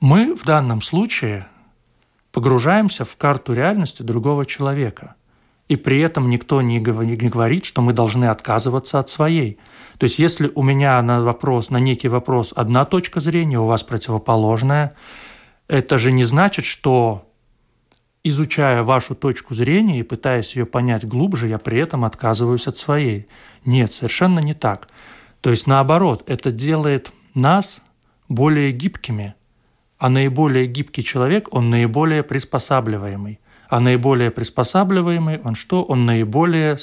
Мы 0.00 0.34
в 0.34 0.44
данном 0.44 0.82
случае 0.82 1.46
погружаемся 2.32 3.04
в 3.04 3.16
карту 3.16 3.52
реальности 3.52 4.02
другого 4.02 4.46
человека. 4.46 5.14
И 5.66 5.76
при 5.76 6.00
этом 6.00 6.28
никто 6.28 6.60
не 6.60 6.78
говорит, 6.78 7.64
что 7.64 7.80
мы 7.80 7.92
должны 7.92 8.26
отказываться 8.26 8.98
от 8.98 9.08
своей. 9.08 9.58
То 9.98 10.04
есть 10.04 10.18
если 10.18 10.50
у 10.54 10.62
меня 10.62 11.00
на 11.00 11.22
вопрос, 11.22 11.70
на 11.70 11.78
некий 11.78 12.08
вопрос 12.08 12.52
одна 12.54 12.84
точка 12.84 13.20
зрения, 13.20 13.58
у 13.58 13.66
вас 13.66 13.82
противоположная, 13.82 14.94
это 15.68 15.96
же 15.96 16.12
не 16.12 16.24
значит, 16.24 16.66
что 16.66 17.30
изучая 18.24 18.82
вашу 18.82 19.14
точку 19.14 19.54
зрения 19.54 20.00
и 20.00 20.02
пытаясь 20.02 20.54
ее 20.56 20.66
понять 20.66 21.06
глубже, 21.06 21.48
я 21.48 21.58
при 21.58 21.78
этом 21.78 22.04
отказываюсь 22.04 22.66
от 22.66 22.76
своей. 22.76 23.28
Нет, 23.64 23.92
совершенно 23.92 24.40
не 24.40 24.52
так. 24.52 24.88
То 25.44 25.50
есть 25.50 25.66
наоборот, 25.66 26.22
это 26.26 26.50
делает 26.50 27.12
нас 27.34 27.82
более 28.30 28.72
гибкими, 28.72 29.34
а 29.98 30.08
наиболее 30.08 30.66
гибкий 30.66 31.04
человек, 31.04 31.52
он 31.54 31.68
наиболее 31.68 32.22
приспосабливаемый. 32.22 33.40
А 33.68 33.78
наиболее 33.78 34.30
приспосабливаемый, 34.30 35.42
он 35.44 35.54
что? 35.54 35.84
Он 35.84 36.06
наиболее, 36.06 36.78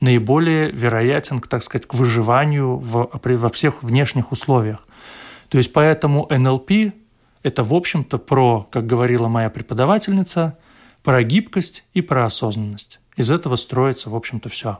наиболее 0.00 0.70
вероятен, 0.70 1.38
так 1.40 1.62
сказать, 1.62 1.86
к 1.86 1.92
выживанию 1.92 2.78
в, 2.78 3.10
во 3.12 3.48
всех 3.50 3.82
внешних 3.82 4.32
условиях. 4.32 4.88
То 5.50 5.58
есть 5.58 5.74
поэтому 5.74 6.26
НЛП– 6.30 6.94
это, 7.42 7.62
в 7.62 7.74
общем-то, 7.74 8.16
про, 8.16 8.66
как 8.70 8.86
говорила 8.86 9.28
моя 9.28 9.50
преподавательница, 9.50 10.56
про 11.04 11.22
гибкость 11.22 11.84
и 11.92 12.00
про 12.00 12.24
осознанность. 12.24 13.00
Из 13.16 13.30
этого 13.30 13.56
строится, 13.56 14.08
в 14.08 14.16
общем-то, 14.16 14.48
все. 14.48 14.78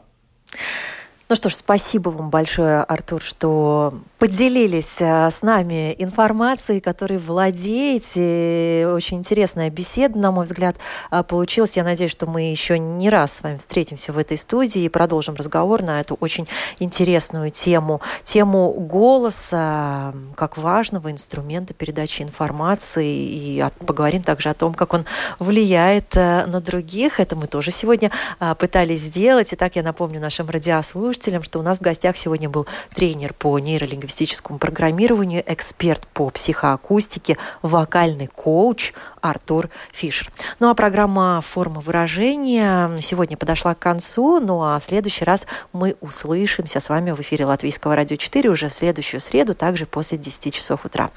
Ну 1.29 1.35
что 1.35 1.49
ж, 1.49 1.55
спасибо 1.55 2.07
вам 2.07 2.29
большое, 2.29 2.83
Артур, 2.83 3.21
что 3.21 3.93
поделились 4.17 5.01
э, 5.01 5.29
с 5.29 5.41
нами 5.41 5.93
информацией, 5.97 6.79
которой 6.79 7.17
владеете. 7.17 8.87
Очень 8.87 9.17
интересная 9.17 9.69
беседа, 9.69 10.17
на 10.17 10.31
мой 10.31 10.45
взгляд, 10.45 10.77
э, 11.11 11.23
получилась. 11.23 11.75
Я 11.75 11.83
надеюсь, 11.83 12.11
что 12.11 12.27
мы 12.27 12.43
еще 12.49 12.79
не 12.79 13.09
раз 13.09 13.33
с 13.33 13.43
вами 13.43 13.57
встретимся 13.57 14.13
в 14.13 14.17
этой 14.17 14.37
студии 14.37 14.83
и 14.83 14.89
продолжим 14.89 15.35
разговор 15.35 15.81
на 15.83 15.99
эту 15.99 16.15
очень 16.15 16.47
интересную 16.79 17.51
тему. 17.51 17.99
Тему 18.23 18.71
голоса 18.71 20.13
как 20.35 20.57
важного 20.57 21.11
инструмента 21.11 21.73
передачи 21.73 22.21
информации. 22.21 23.05
И 23.05 23.65
поговорим 23.85 24.23
также 24.23 24.47
о 24.47 24.53
том, 24.53 24.73
как 24.73 24.93
он 24.93 25.03
влияет 25.39 26.15
э, 26.15 26.45
на 26.45 26.61
других. 26.61 27.19
Это 27.19 27.35
мы 27.35 27.47
тоже 27.47 27.71
сегодня 27.71 28.11
пытались 28.57 29.01
сделать. 29.01 29.49
Итак, 29.51 29.75
я 29.75 29.83
напомню 29.83 30.21
нашим 30.21 30.49
радиослушателям, 30.49 31.16
слушателям, 31.17 31.43
что 31.43 31.59
у 31.59 31.61
нас 31.63 31.79
в 31.79 31.81
гостях 31.81 32.15
сегодня 32.15 32.47
был 32.47 32.67
тренер 32.93 33.33
по 33.33 33.57
нейролингвистическому 33.57 34.59
программированию, 34.59 35.43
эксперт 35.45 36.05
по 36.07 36.29
психоакустике, 36.29 37.37
вокальный 37.61 38.27
коуч 38.27 38.93
Артур 39.21 39.69
Фишер. 39.91 40.31
Ну 40.59 40.69
а 40.69 40.75
программа 40.75 41.41
«Форма 41.41 41.81
выражения» 41.81 42.89
сегодня 43.01 43.35
подошла 43.35 43.73
к 43.73 43.79
концу, 43.79 44.39
ну 44.39 44.61
а 44.61 44.79
в 44.79 44.83
следующий 44.83 45.25
раз 45.25 45.47
мы 45.73 45.95
услышимся 46.01 46.79
с 46.79 46.89
вами 46.89 47.11
в 47.11 47.19
эфире 47.21 47.45
Латвийского 47.45 47.95
радио 47.95 48.15
4 48.15 48.49
уже 48.49 48.67
в 48.69 48.73
следующую 48.73 49.19
среду, 49.19 49.53
также 49.55 49.85
после 49.85 50.17
10 50.17 50.53
часов 50.53 50.85
утра. 50.85 51.09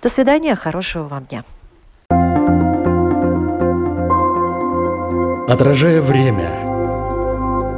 До 0.00 0.08
свидания, 0.08 0.54
хорошего 0.54 1.08
вам 1.08 1.24
дня. 1.24 1.44
Отражая 5.48 6.00
время– 6.00 6.60